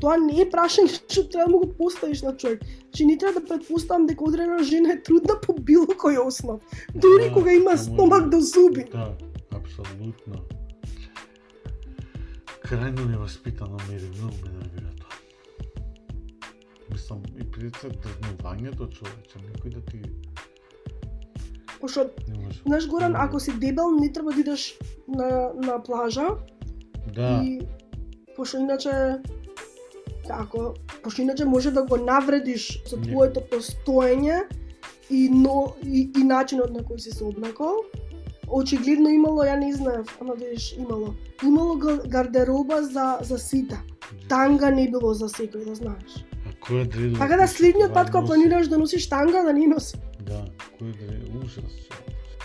[0.00, 2.60] тоа не е прашање што треба да му го поставиш на човек.
[2.92, 6.60] Че не треба да предпоставам дека одредена жена е трудна по било кој основ.
[6.94, 8.84] Дури Да, кога има само- стомак до зуби.
[8.92, 9.12] Да,
[9.52, 10.36] апсолутно.
[12.62, 14.90] Крајно неваспитано мери, многу ме нервира
[16.98, 20.02] Мислам, и пред се дрзнувањето човече, некој да ти
[21.80, 22.58] Пошто, може.
[22.66, 24.74] знаеш Горан, ако си дебел, не треба да идеш
[25.08, 26.26] на, на плажа
[27.14, 27.60] Да, и
[28.36, 28.90] пошто иначе
[30.26, 34.42] како, пошто иначе може да го навредиш со твоето постоење
[35.10, 37.84] и но и, и начинот на кој си се облекол.
[38.48, 41.14] Очигледно имало, ја не знаев, ама видиш, имало.
[41.46, 43.78] Имало га- гардероба за за сите.
[44.28, 46.24] Танга не било за секој, да знаеш.
[46.68, 47.18] Кој е дредо?
[47.18, 49.96] Така да следниот пат кога планираш да носиш танга, да не носи.
[50.20, 50.44] Да,
[50.76, 51.38] кој е дредо?
[51.44, 51.72] Ужас.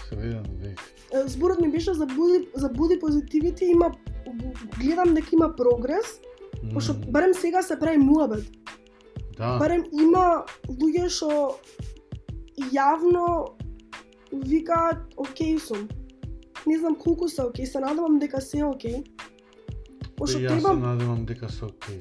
[0.09, 0.79] Среден век.
[1.13, 3.91] Е, Зборот ми беше за буди, за буди позитивити, има
[4.79, 6.19] гледам дека има прогрес,
[6.73, 8.45] пошто М, барем сега се прави муабет.
[9.37, 11.57] Да, Барем има луѓе што
[12.71, 13.57] јавно
[14.31, 15.89] викаат окей сум.
[16.67, 19.03] Не знам колку се окей, се надевам дека се окей.
[20.15, 21.99] Пошто и јас се треба, надевам дека се окей.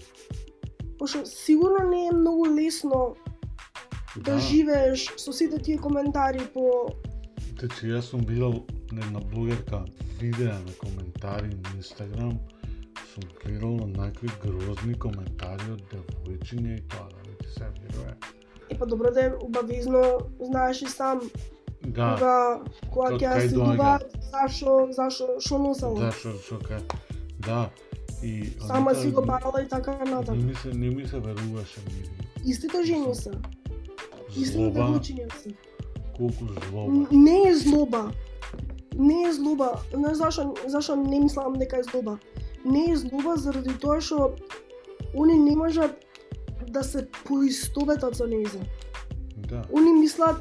[1.02, 3.16] Пошто сигурно не е многу лесно
[4.16, 6.94] да, живееш со сите тие коментари по
[7.58, 9.82] Тече, јас сум видел една блогерка
[10.20, 12.38] видеа на коментари на Инстаграм,
[13.10, 18.14] сум гледал на некои грозни коментари од девојчиња и тоа, да ти се верува.
[18.70, 20.02] е па добро да е обавезно,
[20.40, 21.18] знаеш и сам
[21.82, 25.98] Да, кога кога Ка- ќе ја кај следуваат зашо зашо што носела.
[25.98, 26.82] да, шо, шо кај,
[27.42, 27.70] да,
[28.22, 28.52] и...
[28.66, 30.42] Сама си го барала и така Не натаму.
[30.42, 32.10] ми се, не ми се веруваше мири.
[32.44, 33.30] Истите жени се.
[34.36, 35.50] Истите девојчиња се.
[36.16, 37.06] колку злоба.
[37.12, 38.12] Не е злоба.
[38.98, 39.72] Не е злоба.
[39.94, 42.18] Знаеш зашо зашо не мислам дека е злоба.
[42.64, 44.34] Не е злоба заради тоа што
[45.18, 45.96] они не можат
[46.68, 48.60] да се поистоветат со нејза.
[49.48, 50.36] Да, Они мислат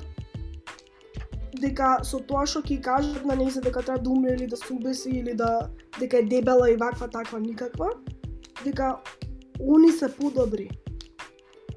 [1.62, 4.74] дека со тоа што ќе кажат на нејза дека треба да умре или да се
[4.74, 7.90] убеси или да дека е дебела и ваква таква никаква,
[8.64, 8.98] дека
[9.62, 10.70] они се подобри.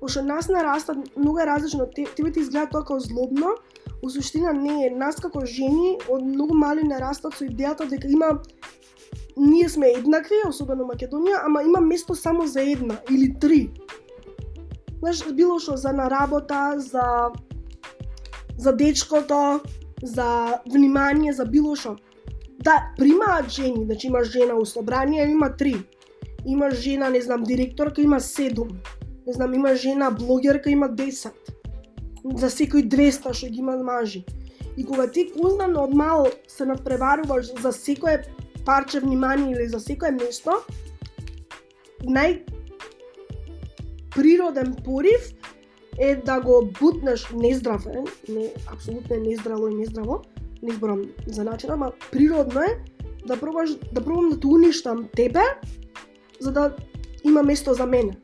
[0.01, 1.87] Пошто нас нараста многу е различно.
[1.95, 3.55] Те, тебе ти изгледа тоа како злобно,
[4.03, 4.91] у суштина не е.
[4.91, 8.39] Нас како жени од многу мали нарастат со идејата дека има
[9.37, 13.71] ние сме еднакви, особено Македонија, ама има место само за една или три.
[14.99, 17.33] Знаеш, било што за на работа, за
[18.59, 19.61] за дечкото,
[20.03, 21.97] за внимание, за било што.
[22.65, 25.77] Да, примаат жени, значи има жена у собрание, има три.
[26.47, 28.69] Има жена, не знам, директорка, има седум.
[29.27, 31.33] Не знам, има жена блогерка, има 10.
[32.37, 34.25] За секој 200 што ги има мажи.
[34.77, 38.25] И кога ти кузнано од мал се надпреваруваш за секое
[38.65, 40.61] парче внимание или за секое место,
[42.05, 42.43] нај
[44.15, 45.33] природен порив
[45.99, 50.23] е да го бутнеш нездрав е, не апсолутно е нездраво и нездраво,
[50.63, 52.79] не изборам за начин, ама природно е
[53.27, 55.43] да пробаш да пробам да те уништам тебе
[56.41, 56.77] за да
[57.25, 58.17] има место за мене.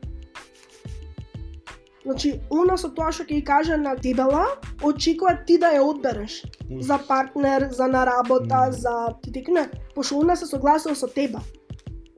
[2.03, 4.47] Значи, она со тоа што ќе ја каже на дебела,
[4.83, 6.41] очекува ти да ја одбереш.
[6.65, 6.81] Уф.
[6.81, 8.71] За партнер, за на работа, Мм.
[8.71, 9.69] за ти тек не.
[9.95, 11.37] Пошто она се согласува со тебе.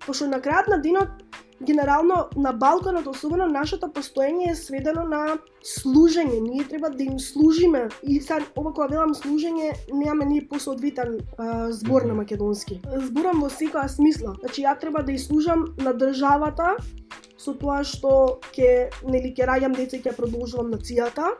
[0.06, 1.10] Пошто на крајот на денот,
[1.64, 6.42] генерално на Балканот, особено нашето постоење е сведено на служење.
[6.42, 7.88] Ние треба да им служиме.
[8.04, 12.82] И сега, ова кога велам служење, немаме ние посоодвитен а, збор на македонски.
[13.08, 14.36] Зборам во секоја смисла.
[14.40, 16.76] Значи, ја треба да ја служам на државата,
[17.38, 21.34] со тоа што ќе нели ќе раѓам деца и ќе продолжувам нацијата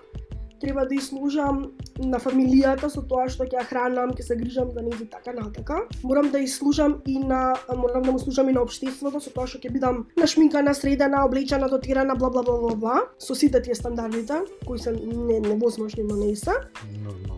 [0.64, 4.82] треба да служам на фамилијата со тоа што ќе ја хранам, ќе се грижам за
[4.82, 5.84] нив и така натака.
[6.04, 9.60] Морам да служам и на морам да му служам и на општеството со тоа што
[9.60, 14.42] ќе бидам нашминкана, средена, облечена, дотирана, бла бла бла бла бла, со сите тие стандардите
[14.66, 16.56] кои се не невозможни, но не се.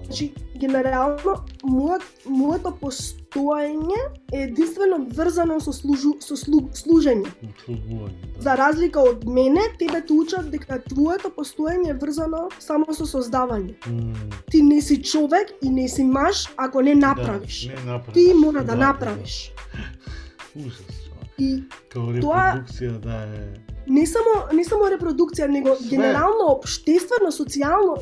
[0.06, 7.28] Значи, генерално, мојот, моето постоење е единствено врзано со, служу, со слу, служење.
[7.44, 8.42] Услугување, да.
[8.42, 13.76] За разлика од мене, тебе те учат дека твоето постоење е врзано само со создавање.
[13.88, 14.14] М,
[14.52, 17.62] Ти не си човек и не си маж ако не направиш.
[17.62, 18.14] Да, не направиш.
[18.14, 19.52] Ти мора да направиш.
[20.58, 20.78] Ужас.
[20.78, 21.30] човек.
[21.38, 23.75] И Тоа- репродукција да е...
[23.88, 25.90] не само не само репродукција, него Све.
[25.96, 27.98] генерално општествено, социјално,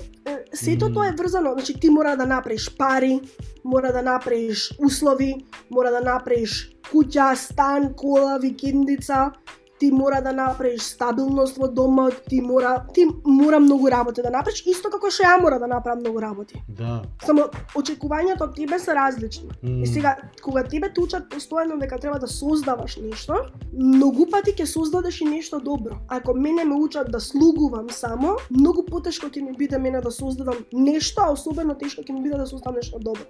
[0.53, 1.53] сето тоа е врзано.
[1.53, 3.21] Значи ти мора да направиш пари,
[3.63, 5.35] мора да направиш услови,
[5.71, 9.31] мора да направиш куќа, стан, кола, викендица,
[9.79, 14.63] ти мора да направиш стабилност во домот, ти мора ти мора многу работи да направиш,
[14.65, 16.61] исто како што ја мора да направам многу работи.
[16.69, 17.01] Да.
[17.25, 19.49] Само очекувањата од тебе се различни.
[19.63, 23.35] М, И сега, кога тебе те учат постојано дека треба да создаваш нешто,
[23.73, 25.97] многу пати ќе создадеш и нешто добро.
[26.07, 30.55] Ако мене ме учат да слугувам само, многу потешко ќе ми биде мене да создадам
[30.73, 33.23] нешто, а особено тешко ќе ми биде да создадам нешто добро.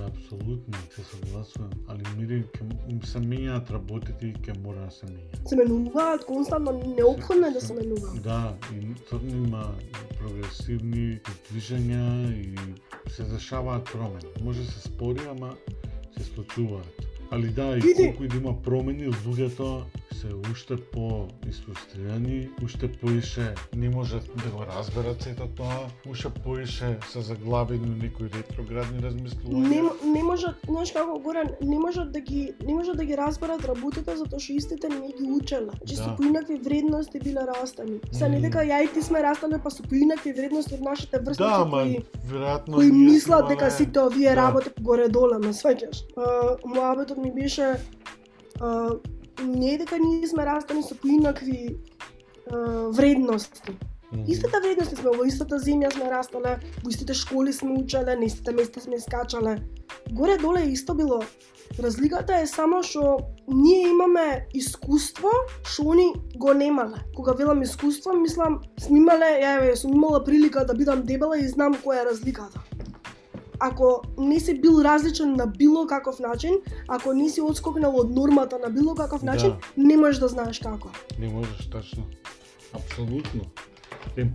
[0.00, 2.44] Апсолутно, се согласувам, али мири
[2.88, 5.48] ќе се менјаат работите и ќе мора да се менјаат.
[5.48, 5.56] Се
[6.00, 8.22] менуваат константно, неопходно е да се менуваат.
[8.22, 9.74] Да, и тврдо има
[10.18, 12.54] прогресивни движења и
[13.10, 14.32] се дешаваат промени.
[14.42, 15.56] Може се спори, ама
[16.18, 17.06] се случуваат.
[17.30, 19.82] Али да, и колку и да има промени, луѓето
[20.12, 26.98] се уште по изфрустрирани, уште поише не можат да го разберат сето тоа, уште поише
[27.12, 29.68] се заглавени некои ретроградни размислувања.
[29.68, 29.82] Не,
[30.12, 34.16] не можат, знаеш како Горан, не можат да ги не можат да ги разберат работите
[34.16, 35.70] затоа што истите не ги учеле.
[35.78, 36.04] Значи Да.
[36.04, 38.00] со поинакви вредности биле растани.
[38.12, 41.38] Се не дека ја и ти сме растале па со поинакви вредности од нашите врсници
[41.42, 44.36] Да, кои веројатно кои мислат дека сите овие да.
[44.36, 46.04] работи горе доле, ме сваќаш.
[46.64, 47.76] Моабетот ми беше
[48.60, 48.90] а,
[49.44, 51.76] не е дека ние сме растани со поинакви
[52.50, 52.56] а,
[52.90, 53.78] вредности.
[54.26, 58.52] Истата вредности сме, во истата земја сме растале, во истите школи сме учеле, на истите
[58.52, 59.60] места сме скачале.
[60.10, 61.22] Горе доле исто било.
[61.78, 65.30] Разликата е само што ние имаме искуство
[65.62, 67.04] што они го немале.
[67.14, 71.46] Кога велам искуство, мислам, сме имале, ја еве, сум имала прилика да бидам дебела и
[71.46, 72.58] знам која е разликата.
[73.60, 76.54] Ако не си бил различен на било каков начин,
[76.88, 79.82] ако не си одскокнал од нормата на било каков начин, Да.
[79.82, 80.88] не можеш да знаеш како.
[81.18, 82.04] Не можеш точно.
[82.72, 83.40] Апсолутно.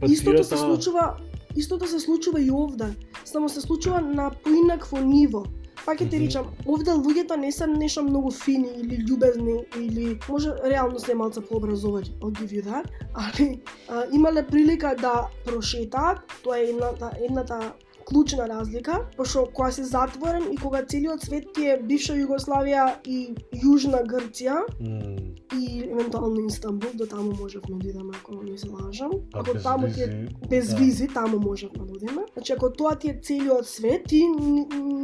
[0.03, 1.17] Истото се Емпатијата случува,
[1.55, 2.95] истото се случува и овде,
[3.25, 5.43] само се случува на поинакво ниво.
[5.85, 10.53] Пак ќе ти речам, овде луѓето не се нешто многу фини или љубезни или може
[10.65, 16.57] реално се малце пообразовани, I'll give you that, али а, имале прилика да прошетаат, тоа
[16.57, 17.73] е едната, едната
[18.05, 23.33] клучна разлика, пошто кога си затворен и кога целиот свет ти е бивша Југославија и
[23.63, 25.24] Јужна Грција, mm
[25.59, 29.11] и евентуално Истанбул, до таму можевме да идеме ако не се лажам.
[29.33, 30.75] Ако без таму ти е без да.
[30.75, 32.21] визи, таму можевме да одиме.
[32.33, 34.27] Значи ако тоа ти е целиот свет, ти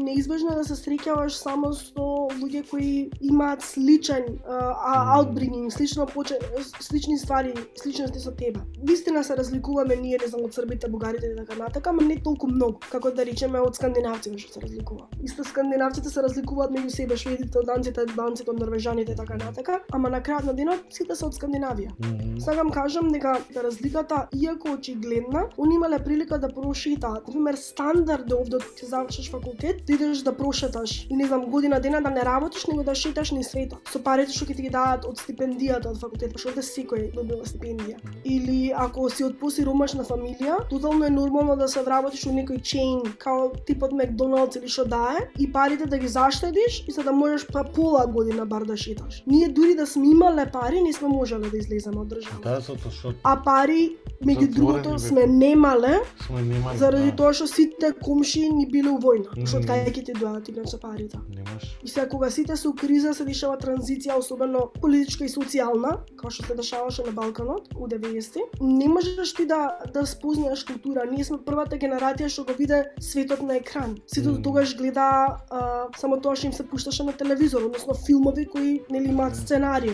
[0.04, 6.40] неизбежно да се среќаваш само со луѓе кои имаат сличен а, outbringing, слично поче,
[6.80, 8.60] слични ствари, сличности со тебе.
[8.84, 12.48] Вистина се разликуваме ние, не знам, од србите, бугарите и така натака, ама не толку
[12.48, 15.08] многу, како да речеме од скандинавците што се разликува.
[15.24, 20.10] Исто скандинавците се разликуваат меѓу себе, шведите данците, данците од норвежаните и така натака, ама
[20.10, 21.92] на крајот на денот сите се од Скандинавија.
[22.00, 22.40] Мгм.
[22.42, 27.28] Сакам кажам дека разликата, иако очигледна, они имале прилика да прошетаат.
[27.28, 31.80] Например, стандард е овде ти завршиш факултет, ти идеш да прошеташ и не знам година
[31.80, 33.80] дена да не работиш, него да шеташ низ светот.
[33.92, 37.46] Со парите што ќе ти ги дадат од стипендијата од факултет, пошто овде секој добива
[37.46, 38.00] стипендија.
[38.26, 43.02] Или ако си од посиромашна фамилија, тотално е нормално да се вработиш у некој чейн,
[43.20, 47.12] као типот Макдоналдс или што да е, и парите да ги заштедиш и за да
[47.12, 49.24] можеш па пола година бар да шеташ.
[49.28, 52.42] Ние дури да сме имале немале пари, не сме можеле да излеземе од држава.
[52.44, 56.78] Да, затоа што А пари, меѓу другото, сме немале, сме немали.
[56.78, 57.16] заради да.
[57.16, 59.32] тоа што сите комши ни биле у војна.
[59.46, 59.72] Што од Мгм.
[59.72, 61.18] кај ќе ти доаѓаат иначе парите?
[61.30, 61.78] Немаш.
[61.84, 66.30] И сега кога сите се у криза, се дешава транзиција, особено политичка и социјална, како
[66.30, 71.06] што се дешаваше на Балканот у 90-ти, не можеш ти да да спознаеш култура.
[71.12, 73.98] Ние сме првата генерација што го виде светот на екран.
[74.08, 74.44] Сите до Мм.
[74.44, 79.10] тогаш гледа а, само тоа што им се пушташе на телевизор, односно филмови кои нели
[79.10, 79.94] имаат сценарио.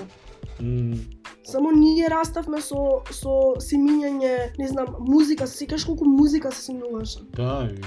[1.44, 7.20] Само ние раставме со со симињање, не знам, музика, се секаш колку музика се симнуваше.
[7.36, 7.82] Да, и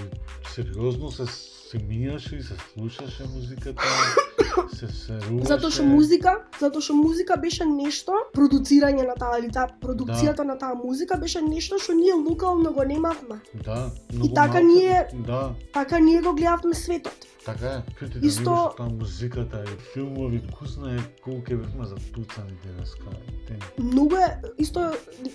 [0.54, 1.26] сериозно се
[1.70, 3.82] се минјаше и се слушаше музиката,
[4.74, 5.46] се серуваше.
[5.46, 10.58] Затоа што музика, затоа што музика беше нешто, продуцирање на таа или таа продукцијата на
[10.58, 13.38] таа музика беше нешто што ние локално го немавме.
[13.64, 17.26] Да, многу така малку- ние- Да, Така ние го гледавме светот.
[17.46, 17.94] така е.
[17.94, 23.06] Чути да Исто- видиш таа музиката и филмови, ку знае колку бевме затуцани денеска.
[23.48, 23.54] Те.
[23.78, 24.90] Многу е исто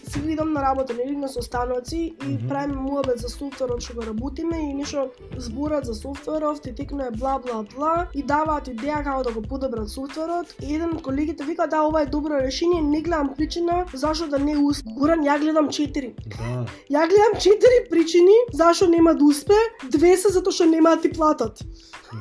[0.05, 2.47] си видам на работа, нели на состаноци и Мгм.
[2.47, 5.07] правиме муабет за софтверот што го работиме и нешто
[5.37, 5.95] зборат за
[6.25, 10.55] софтверов, ти текнува бла бла бла и даваат идеја како да го подобрат софтверот.
[10.61, 14.39] И еден од колегите вика да ова е добро решение, не гледам причина зашто да
[14.39, 14.89] не успе.
[14.97, 16.13] Горан ја гледам 4.
[16.25, 19.59] Да, Ја гледам четири причини зашо нема да успе,
[19.91, 21.61] две се затоа што нема да ти платат.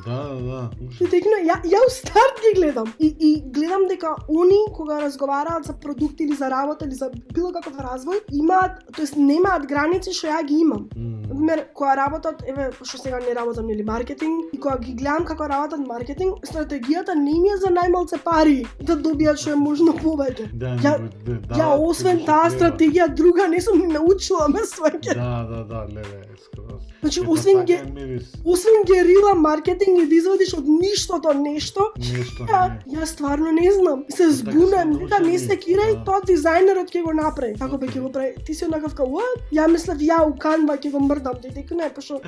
[0.05, 1.09] Да, да, да.
[1.09, 2.93] Текно, ја, ја у старт ги гледам.
[2.99, 7.51] И, и гледам дека они кога разговараат за продукти или за работа или за било
[7.51, 10.89] каков развој, имаат, тоест немаат граници што ја ги имам.
[10.95, 15.25] М, Например, кога работат, еве, што сега не работам нели маркетинг, и кога ги гледам
[15.25, 19.93] како работат маркетинг, стратегијата не им е за најмалце пари да добијат што е можно
[19.93, 20.51] повеќе.
[20.53, 25.13] Да, Ја- да, да, Ја освен што таа стратегија друга не сум научила ме сваќа.
[25.13, 26.81] Да, да, да, леле, скроз.
[27.01, 32.69] Значи, освен така ге, освен герила маркетинг и да извадиш од ништото нешто, Нешто ја,
[32.87, 32.97] не.
[32.97, 34.03] ја стварно не знам.
[34.09, 36.03] Се збунем, сме вика не се кирај, да.
[36.05, 37.55] тоа дизајнерот ќе го направи.
[37.59, 38.35] Како бе ќе го прави?
[38.45, 39.39] Ти си онаков као, what?
[39.53, 42.19] Ја мислев ја у Canva ќе го мрдам, дека не, пошто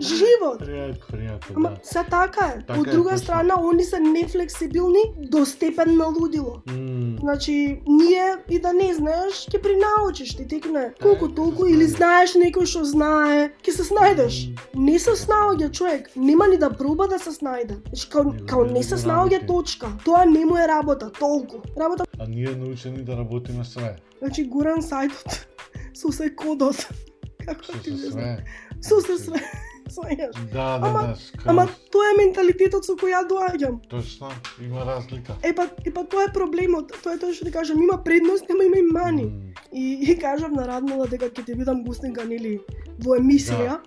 [0.00, 0.60] живот.
[0.62, 1.76] Пријако, пријако, Ама да.
[1.82, 2.64] се така е.
[2.66, 3.24] Така Од е, друга точно.
[3.24, 6.60] страна, они се нефлексибилни до степен на лудило.
[6.68, 11.72] М, Значи, ние и да не знаеш, ќе принаучиш, ти текне колку ќе толку се
[11.72, 14.34] или знаеш некој што знае, ќе се снајдеш.
[14.74, 17.76] Не се снаоѓа човек, нема ни да проба да се снајде.
[17.84, 19.86] Значи, као, Не као не се снаоѓа точка.
[20.04, 21.56] Тоа не му е работа, толку.
[21.76, 23.96] Работа, А ние научени да работиме све.
[24.18, 25.46] значи гуран сајтот
[25.94, 26.88] со се кодот.
[27.46, 28.44] Како Со ти се све.
[28.80, 29.40] Со се све.
[29.86, 30.32] Сваѓаш.
[30.46, 31.16] Да, да, Ама- да.
[31.16, 31.44] скроз.
[31.46, 33.74] Ама тоа е менталитетот со кој ја доаѓам.
[33.86, 35.36] Точно, има разлика.
[35.42, 36.92] Е па, е па тоа е проблемот.
[37.02, 39.24] Тоа е тоа што ти кажам, има предност, нема има и мани.
[39.24, 39.40] М,
[39.72, 42.60] И, и кажав на Радмила дека ќе те видам густинка, нели,
[42.98, 43.78] во емисија.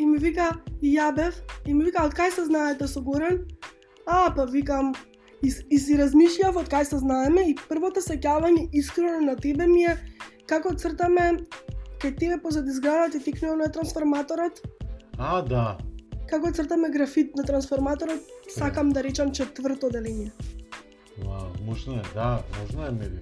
[0.00, 0.48] И ми вика,
[0.80, 1.36] и ја бев,
[1.68, 3.42] и ми вика, од кај се знаете со Горан?
[4.08, 4.94] А, па викам,
[5.44, 9.84] и, и си размишлјав од кај се знаеме и првото сеќавање искрено на тебе ми
[9.84, 9.96] е
[10.48, 11.26] како цртаме
[12.00, 14.62] кај тебе позади зградата ти тикнува на трансформаторот,
[15.18, 15.76] А, да.
[16.30, 20.30] како цртаме графит на трансформаторот, сакам да речам четврто делење.
[21.24, 23.20] Вау, можно е, да, можно е мири.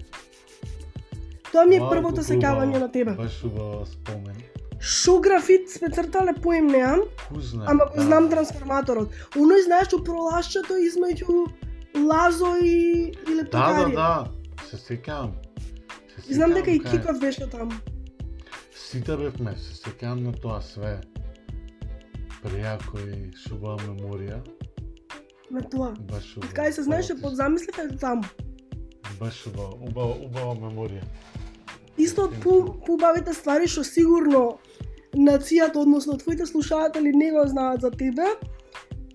[1.52, 2.86] Тоа ми е Вау, првото сеќавање убаво.
[2.86, 3.12] на тебе.
[3.18, 4.38] Баш убава спомен.
[4.80, 7.00] Шо графит сме цртале поим неам,
[7.66, 8.02] ама го да.
[8.02, 9.10] знам трансформаторот.
[9.34, 11.50] Оној знаеш што пролашчето измеѓу
[11.98, 13.94] Лазо и и Да, да, Лептокарија.
[13.94, 14.30] да.
[14.70, 15.32] Се сеќавам.
[16.18, 17.72] Се И знам дека и Киков беше таму.
[18.74, 21.00] Сите бевме, се сеќавам на тоа све.
[22.44, 24.38] Пријако и шубава меморија.
[25.50, 25.90] На тоа.
[25.98, 26.52] Баш убава.
[26.54, 28.22] Кај се знаеше под замислив е таму.
[29.18, 31.02] Баш убава, убава, убава меморија.
[31.98, 34.58] Исто од поубавите ствари што сигурно
[35.16, 38.26] нацијата, односно твоите слушатели не го знаат за тебе,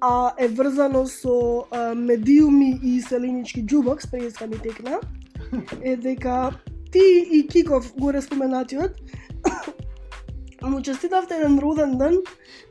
[0.02, 5.00] а е врзано со а, медиуми и селенички джубокс, преска ми текна,
[5.82, 6.52] е дека
[6.92, 8.92] ти и Киков, горе споменатиот,
[10.64, 12.20] му честитавте еден роден ден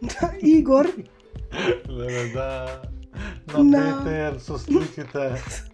[0.02, 0.88] на Игор,
[1.88, 2.82] Леле, да.
[3.52, 5.42] На На- БТР со сликите.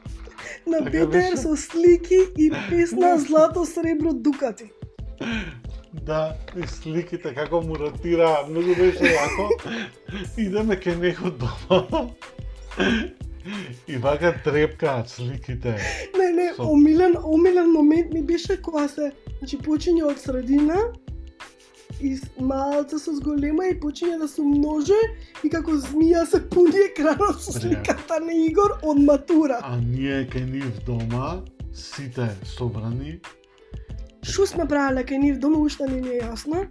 [0.66, 1.36] на Така БТР беше?
[1.36, 4.70] со слики и песна Злато, сребро, дукати.
[5.92, 9.48] Да, и сликите како му ротира, многу беше јако.
[10.38, 12.10] Идеме кај него дома.
[13.88, 15.76] И вака трепкаат сликите.
[16.18, 20.76] Не, не, омилен, омилен момент ми беше кога се, значи почиње од средина
[22.00, 24.98] и малце со зголема и почиње да се множе
[25.44, 29.58] и како змија се пуни екранот со сликата на Игор од матура.
[29.62, 31.42] А ние кај нив дома,
[31.72, 33.18] сите собрани,
[34.22, 36.66] Што сме правеле кај нив дома уште не ми е јасно.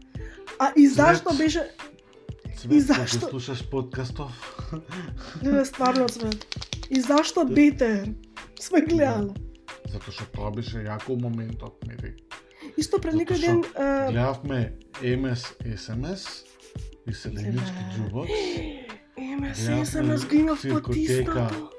[0.60, 1.38] А и зашто Цвет.
[1.38, 1.64] беше
[2.58, 3.30] Цвет, И зашто?
[3.30, 4.32] слушаш подкастов,
[5.42, 6.30] Не, стварно све.
[6.90, 8.14] И зашто БТР?
[8.60, 9.34] Сме гледале.
[9.88, 12.16] Затоа што тоа беше јако моментот, нели?
[12.78, 16.46] Исто пред некој ден Гледавме MS SMS
[17.08, 17.94] и седенички Леле.
[17.96, 18.30] џубот,
[19.18, 21.72] Еме, се Гледавме се нас го имав потиснато.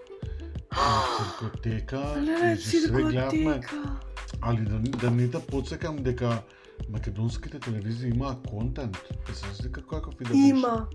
[1.19, 4.01] циркотека, Леле, и циркотека.
[4.43, 6.43] али да, да не те подсекам дека
[6.91, 8.97] македонските телевизии имаа контент.
[9.31, 10.35] Е, се дека каков и да.
[10.35, 10.87] Има.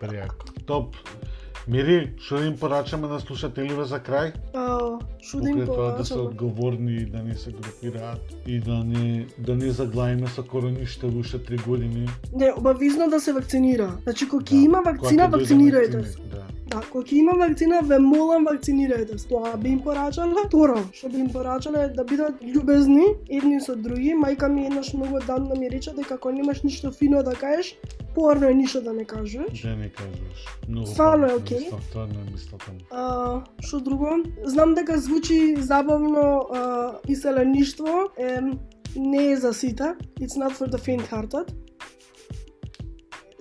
[0.00, 0.64] Прејако.
[0.66, 0.96] Топ.
[1.66, 4.32] Мири, што им порачаме на слушателиве за крај?
[4.52, 6.28] Да им Покрај тоа да се порачаме?
[6.28, 11.38] одговорни и да не се групираат и да не да не заглаиме со корониште уште
[11.38, 12.08] три години.
[12.34, 13.96] Не, обавизно да се вакцинира.
[14.02, 16.18] Значи, кога ќе Да, има вакцина, вакцинирајте вакцини, се.
[16.30, 16.44] Да.
[16.66, 19.28] Да, кога ќе има вакцина, ве молам вакцинирајте се.
[19.28, 20.46] Тоа би им порачале.
[20.46, 24.14] Второ, што би им порачале е да бидат љубезни едни со други.
[24.16, 27.76] Мајка ми еднаш многу давно ми рече дека ако немаш ништо фино да кажеш,
[28.14, 29.62] порно е ништо да не кажеш.
[29.62, 30.46] Да не кажеш.
[30.68, 31.58] Многу Стварно е окей.
[31.58, 32.60] мислам, Стварно е мислам.
[32.90, 34.22] А, што друго?
[34.44, 38.40] Знам дека звучи забавно а, иселеништво, е,
[38.96, 39.94] не е за сите.
[40.20, 41.63] It's not for the faint hearted.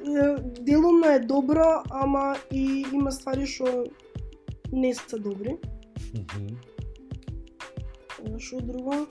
[0.04, 3.86] Делумно е добро, ама и има ствари што
[4.72, 5.56] не се добри.
[6.14, 6.48] Мгм.
[8.28, 9.08] Е, Што друго?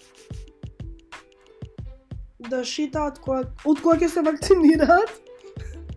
[2.51, 5.13] Да шетаат кога од кога ќе се вакцинираат.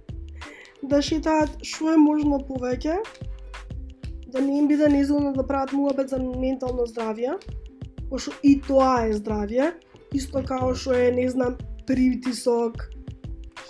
[0.91, 3.01] да шетаат што е можно повеќе.
[4.31, 7.35] Да не им биде незgodно да прават муабет за ментално здравје.
[8.09, 9.73] Пошто и тоа е здравје.
[10.15, 12.94] Исто као што е, не знам, притисок,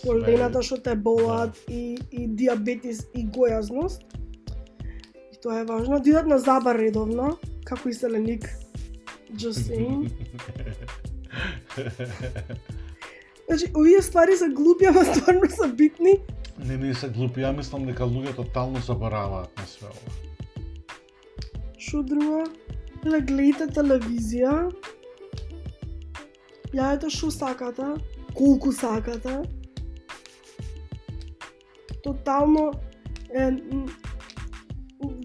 [0.06, 4.06] колената што те болат и, и диабетис и гојазност.
[5.34, 5.99] И тоа е важно.
[5.99, 8.49] Да идат на забар редовно, како иселеник.
[9.34, 10.12] Just saying.
[13.47, 16.20] Значи, овие ствари се глупи, ама стварно се битни.
[16.66, 17.41] Не, не се глупи.
[17.41, 20.14] Ја мислам дека луѓето тотално забораваат на све ова.
[21.78, 22.45] Што друго?
[23.06, 24.72] Ле, гледате телевизија.
[26.74, 27.91] Јајте што сакате,
[28.34, 29.43] колку сакате.
[32.06, 32.72] Тотално
[33.34, 33.51] е,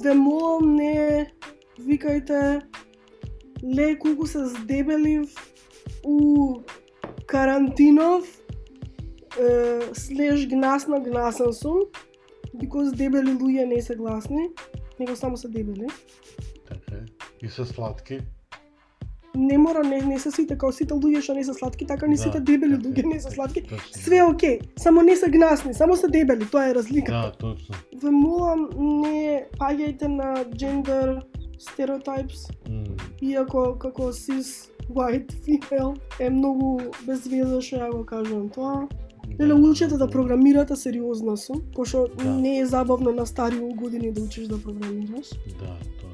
[0.02, 1.28] ве молам не
[1.80, 2.62] викајте
[3.76, 5.28] ле колку се здебелив
[6.04, 6.16] у
[7.26, 8.24] карантинов
[9.40, 11.84] е, слеж гнасна гнасен сум
[12.56, 14.48] because дебели луѓе не се гласни
[15.00, 15.86] него само се дебели
[16.68, 17.04] Така е.
[17.46, 18.20] И се сладки
[19.36, 22.14] не мора не, не се сите као сите луѓе што не се сладки, така не
[22.14, 22.90] Да, сите дебели така е.
[22.92, 23.62] луѓе не се сладки.
[23.62, 24.02] Точно.
[24.02, 27.12] Све е окей, само не се гнасни, само се дебели, тоа е разлика.
[27.12, 27.74] Да, точно.
[28.02, 31.22] Ве молам не паѓајте на gender
[31.60, 32.84] stereotypes, М.
[33.22, 38.88] иако како cis white female е многу безвезно што ја го кажам тоа.
[39.40, 42.30] Леле, учете да програмирате сериозно сум, пошто Да.
[42.30, 45.30] не е забавно на стари години да учиш да програмираш.
[45.60, 46.10] Да, тоа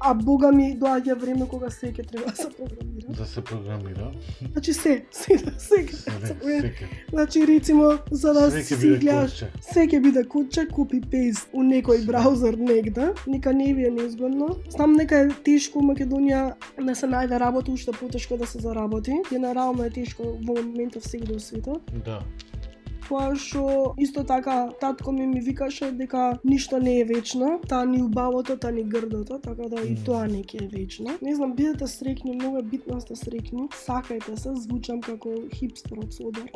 [0.00, 3.12] А бога ми доаѓа време кога се ќе треба да се програмира.
[3.18, 4.10] да се програмира.
[4.52, 6.88] Значи се, се, се, се, секе.
[7.10, 12.06] Значи рецимо за да ќе си гледаш се ќе биде кутче, копи пейст у некој
[12.06, 14.48] браузер негде, нека не ви е незгодно.
[14.70, 19.12] Знам нека е тешко Македонија да се најде работа, уште потешко да се заработи.
[19.30, 21.82] Генерално е тешко во моментов сегде во светот.
[22.04, 22.20] Да.
[23.10, 23.62] Тоа што
[23.98, 28.70] исто така татко ми ми викаше дека ништо не е вечно, та ни убавото, та
[28.70, 31.18] ни грдото, така да и тоа не е вечно.
[31.22, 33.66] Не знам, бидете среќни, многу е битно да сте среќни.
[33.74, 36.46] Сакајте се, звучам како хипстер од Содор.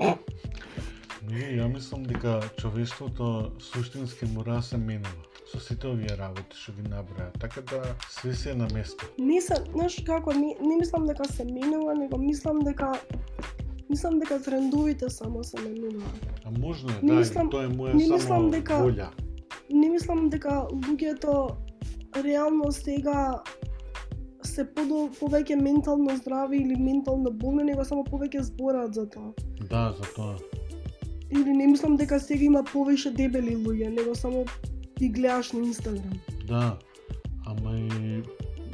[1.27, 6.73] Не, ја мислам дека човештвото суштински мора да се менува со сите овие работи што
[6.79, 7.33] ги наброја.
[7.41, 9.11] Така да све се на место.
[9.19, 12.93] Не се, знаеш како, не, не мислам дека се менува, него мислам дека
[13.91, 16.41] мислам дека трендовите само се менуваат.
[16.45, 19.09] А можно е, Не да, мислам- тоа е моја не само мислам дека- волја.
[19.72, 21.55] Не мислам дека луѓето
[22.16, 23.43] реално сега
[24.45, 29.32] се подо, повеќе ментално здрави или ментално болни, него само повеќе збораат за тоа.
[29.61, 30.37] Да, за тоа.
[31.30, 34.45] Или не мислам дека сега има повеќе дебели луѓе, него само
[34.99, 36.12] ги гледаш на Инстаграм.
[36.47, 36.78] Да.
[37.47, 38.22] Ама и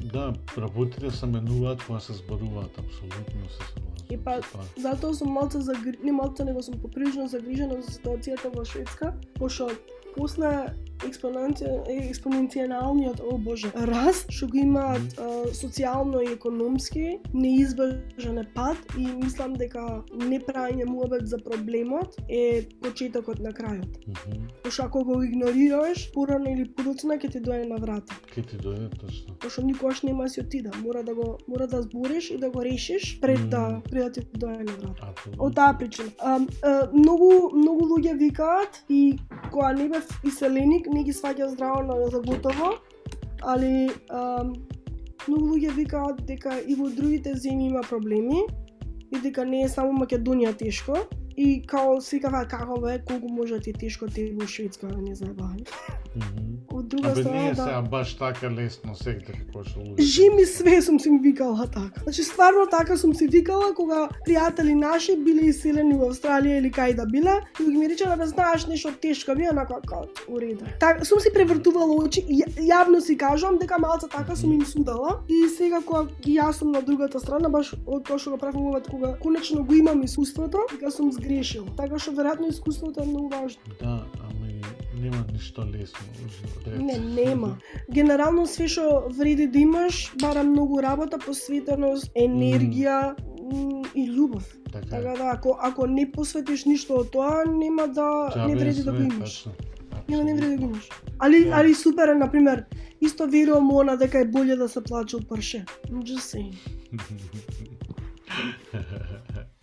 [0.04, 3.89] да, работите се менуваат кога се зборуваат, апсолутно се согласувам.
[4.10, 4.66] И па, тоа.
[4.76, 5.98] Затоа сум малце загри...
[6.02, 9.70] не малце, него сум поприлично загрижена за ситуацијата во Шведска, пошто
[10.16, 10.74] после
[11.04, 15.16] експоненцијалниот, о боже, раст што го имаат
[15.56, 23.38] социјално и економски, неизбежен е пат и мислам дека неправење муабет за проблемот е почетокот
[23.40, 24.06] на крајот.
[24.06, 24.48] Мгм.
[24.62, 28.14] Пошто ако го игнорираш, порано или подоцна ќе ти дојде на врата.
[28.34, 29.34] Ке ти дојде точно.
[29.40, 30.70] Пошто никогаш нема да си отида.
[30.84, 33.80] Мора да го мора да збориш и да го решиш пред да Мм.
[33.90, 35.06] пред да ти дојде на врата.
[35.38, 36.08] Од таа причина.
[36.18, 39.18] А, а, многу многу луѓе викаат и
[39.52, 42.78] кога не бев иселеник, не ги сваѓа здраво на за готово.
[43.42, 44.52] али ам,
[45.28, 48.42] многу луѓе викаат дека и во другите земји има проблеми
[49.10, 50.96] и дека не е само Македонија тешко
[51.36, 55.14] и као се викава како бе колку може да ти тешко ти во Шведска не
[55.14, 55.64] знаеме.
[56.16, 56.50] Mm -hmm
[56.90, 60.00] друга Абе страна не е да сега баш така лесно секој како што луѓе.
[60.14, 62.02] Жими све сум си викала така.
[62.02, 66.94] Значи стварно така сум си викала кога пријатели наши биле иселени во Австралија или кај
[66.96, 70.64] да биле и ги ми речеле да знаеш нешто тешко ми онака како уреда.
[70.80, 74.66] Так сум си превртувала очи и ја- јавно си кажувам дека малце така сум им
[74.66, 78.36] судала и сега кога ги јас сум на другата страна баш од тоа што го
[78.38, 81.66] правам момент кога конечно го имам искуството, дека сум сгрешил.
[81.76, 83.60] Така што веројатно искуството е многу важно.
[83.80, 84.46] Да, ама
[84.94, 86.78] нема ништо лесно во животот.
[86.78, 87.58] Не, нема.
[87.90, 93.14] Генерално све што вреди да имаш, бара многу работа, посветеност, енергија
[93.94, 94.44] и љубов.
[94.72, 98.82] Така, Така да, ако, ако не посветиш ништо од тоа, нема да Џабе не вреди
[98.82, 99.46] да го имаш.
[100.08, 100.88] Нема не вреди да го имаш.
[101.18, 101.56] Али, Да.
[101.56, 102.64] али супер е, например,
[103.00, 105.64] исто верувам она дека е боле да се плаче од парше.
[105.90, 106.54] I'm just saying.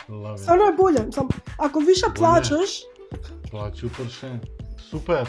[0.38, 1.08] Стварно е боле.
[1.12, 2.84] Сам, ако више плачеш,
[3.52, 4.40] Плачи упрше.
[4.90, 5.28] Супер.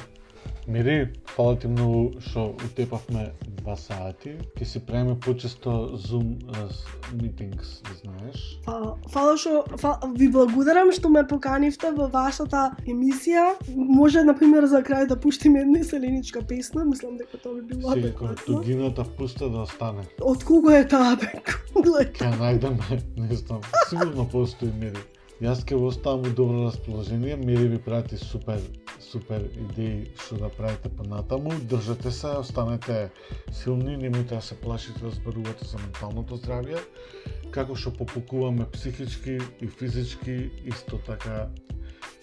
[0.68, 4.34] Мири, фала ти многу што утепавме два сати.
[4.54, 6.68] Ќе си правиме почесто Zoom uh,
[7.16, 8.60] meetings, знаеш.
[8.66, 13.56] фала, фала што фа, ви благодарам што ме поканивте во вашата емисија.
[13.74, 17.96] Може на пример за крај да пуштиме една селеничка песна, мислам дека тоа би било
[17.96, 18.36] адекватно.
[18.46, 20.04] тугината пуста да остане.
[20.20, 21.32] Од кого е таа бе?
[21.74, 25.00] Ќе најдеме, не знам, сигурно постои Мири.
[25.40, 28.60] Јас ќе го оставам у добро расположение, Мири ви прати супер,
[29.08, 31.52] супер идеи што да правите понатаму.
[31.70, 33.10] Држете се, останете
[33.52, 36.82] силни, немојте да се плашите да зборувате за менталното здравје.
[37.50, 41.48] Како што попукуваме психички и физички, исто така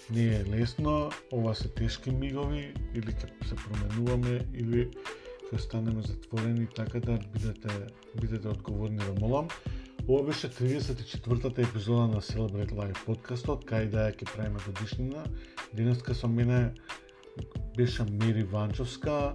[0.10, 4.86] не е лесно, ова се тешки мигови, или ќе се променуваме, или
[5.50, 7.74] ќе останеме затворени, така да бидете,
[8.22, 9.50] бидете одговорни да молам.
[10.08, 15.24] Ова беше 34-та епизода на Celebrate Life подкастот, кај да ја ќе правиме годишнина.
[15.74, 16.76] Денеска со мене
[17.78, 19.34] беше Мири Ванчовска,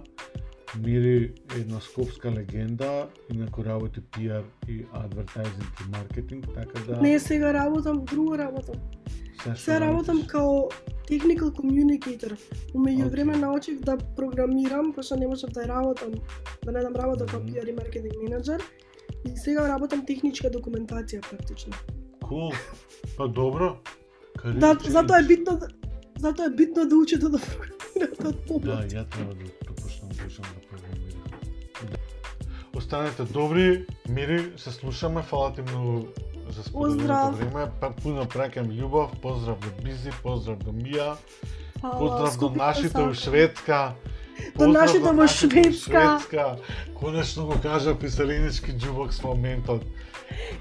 [0.79, 7.01] Мири е една скопска легенда, инаку работи PR и advertising и маркетинг, така да...
[7.01, 8.75] Не, сега работам, друго работам.
[9.43, 10.69] Се што Сега работам као
[11.09, 12.37] technical communicator.
[12.73, 13.09] Умеѓу Окей.
[13.09, 16.11] време научив да програмирам, пошто не можев да работам,
[16.65, 17.49] да не дам работа као Мгм.
[17.49, 18.63] PR и маркетинг менеджер.
[19.25, 21.73] И сега работам техничка документација практично.
[22.23, 22.51] Кул.
[23.17, 23.75] Па добро.
[24.45, 25.67] Да, затоа е битно да
[26.19, 28.91] затоа е битно да учите да програмирате од Да, помлад.
[28.93, 31.23] ја треба да почнам да учам да програмирам.
[31.91, 31.97] Да.
[32.77, 36.05] Останете добри, мири, се слушаме, фала ти многу
[36.49, 37.71] за споделеното време.
[37.81, 41.15] Па пуно праќам љубов, поздрав до Бизи, поздрав до Мија,
[41.81, 43.13] поздрав до нашите у.
[43.13, 43.93] Шведска.
[44.55, 46.19] До нашите во Шведска.
[46.19, 46.57] Шведска.
[46.99, 49.83] Конечно го кажа писелинички џубок во моментот.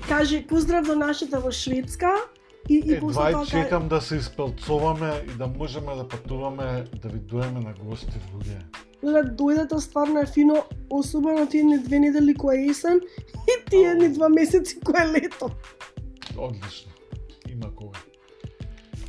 [0.09, 2.16] Кажи поздрав до нашите во Шведска
[2.68, 6.85] и и Едва после и тоа чекам да се испелцуваме и да можеме да патуваме
[7.03, 8.61] да ви доеме на гости луѓе.
[9.03, 13.01] Леле, дојдете стварно е фино, особено тие ни две недели која е есен
[13.49, 15.51] и тие ни два месеци која е лето.
[16.37, 16.93] Одлично.
[17.49, 17.99] Има кога.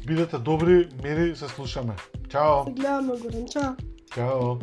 [0.08, 1.94] Бидете добри, мири, се слушаме.
[2.30, 2.64] Чао.
[2.66, 3.91] Се гледаме горен, чао.
[4.12, 4.60] Ciao.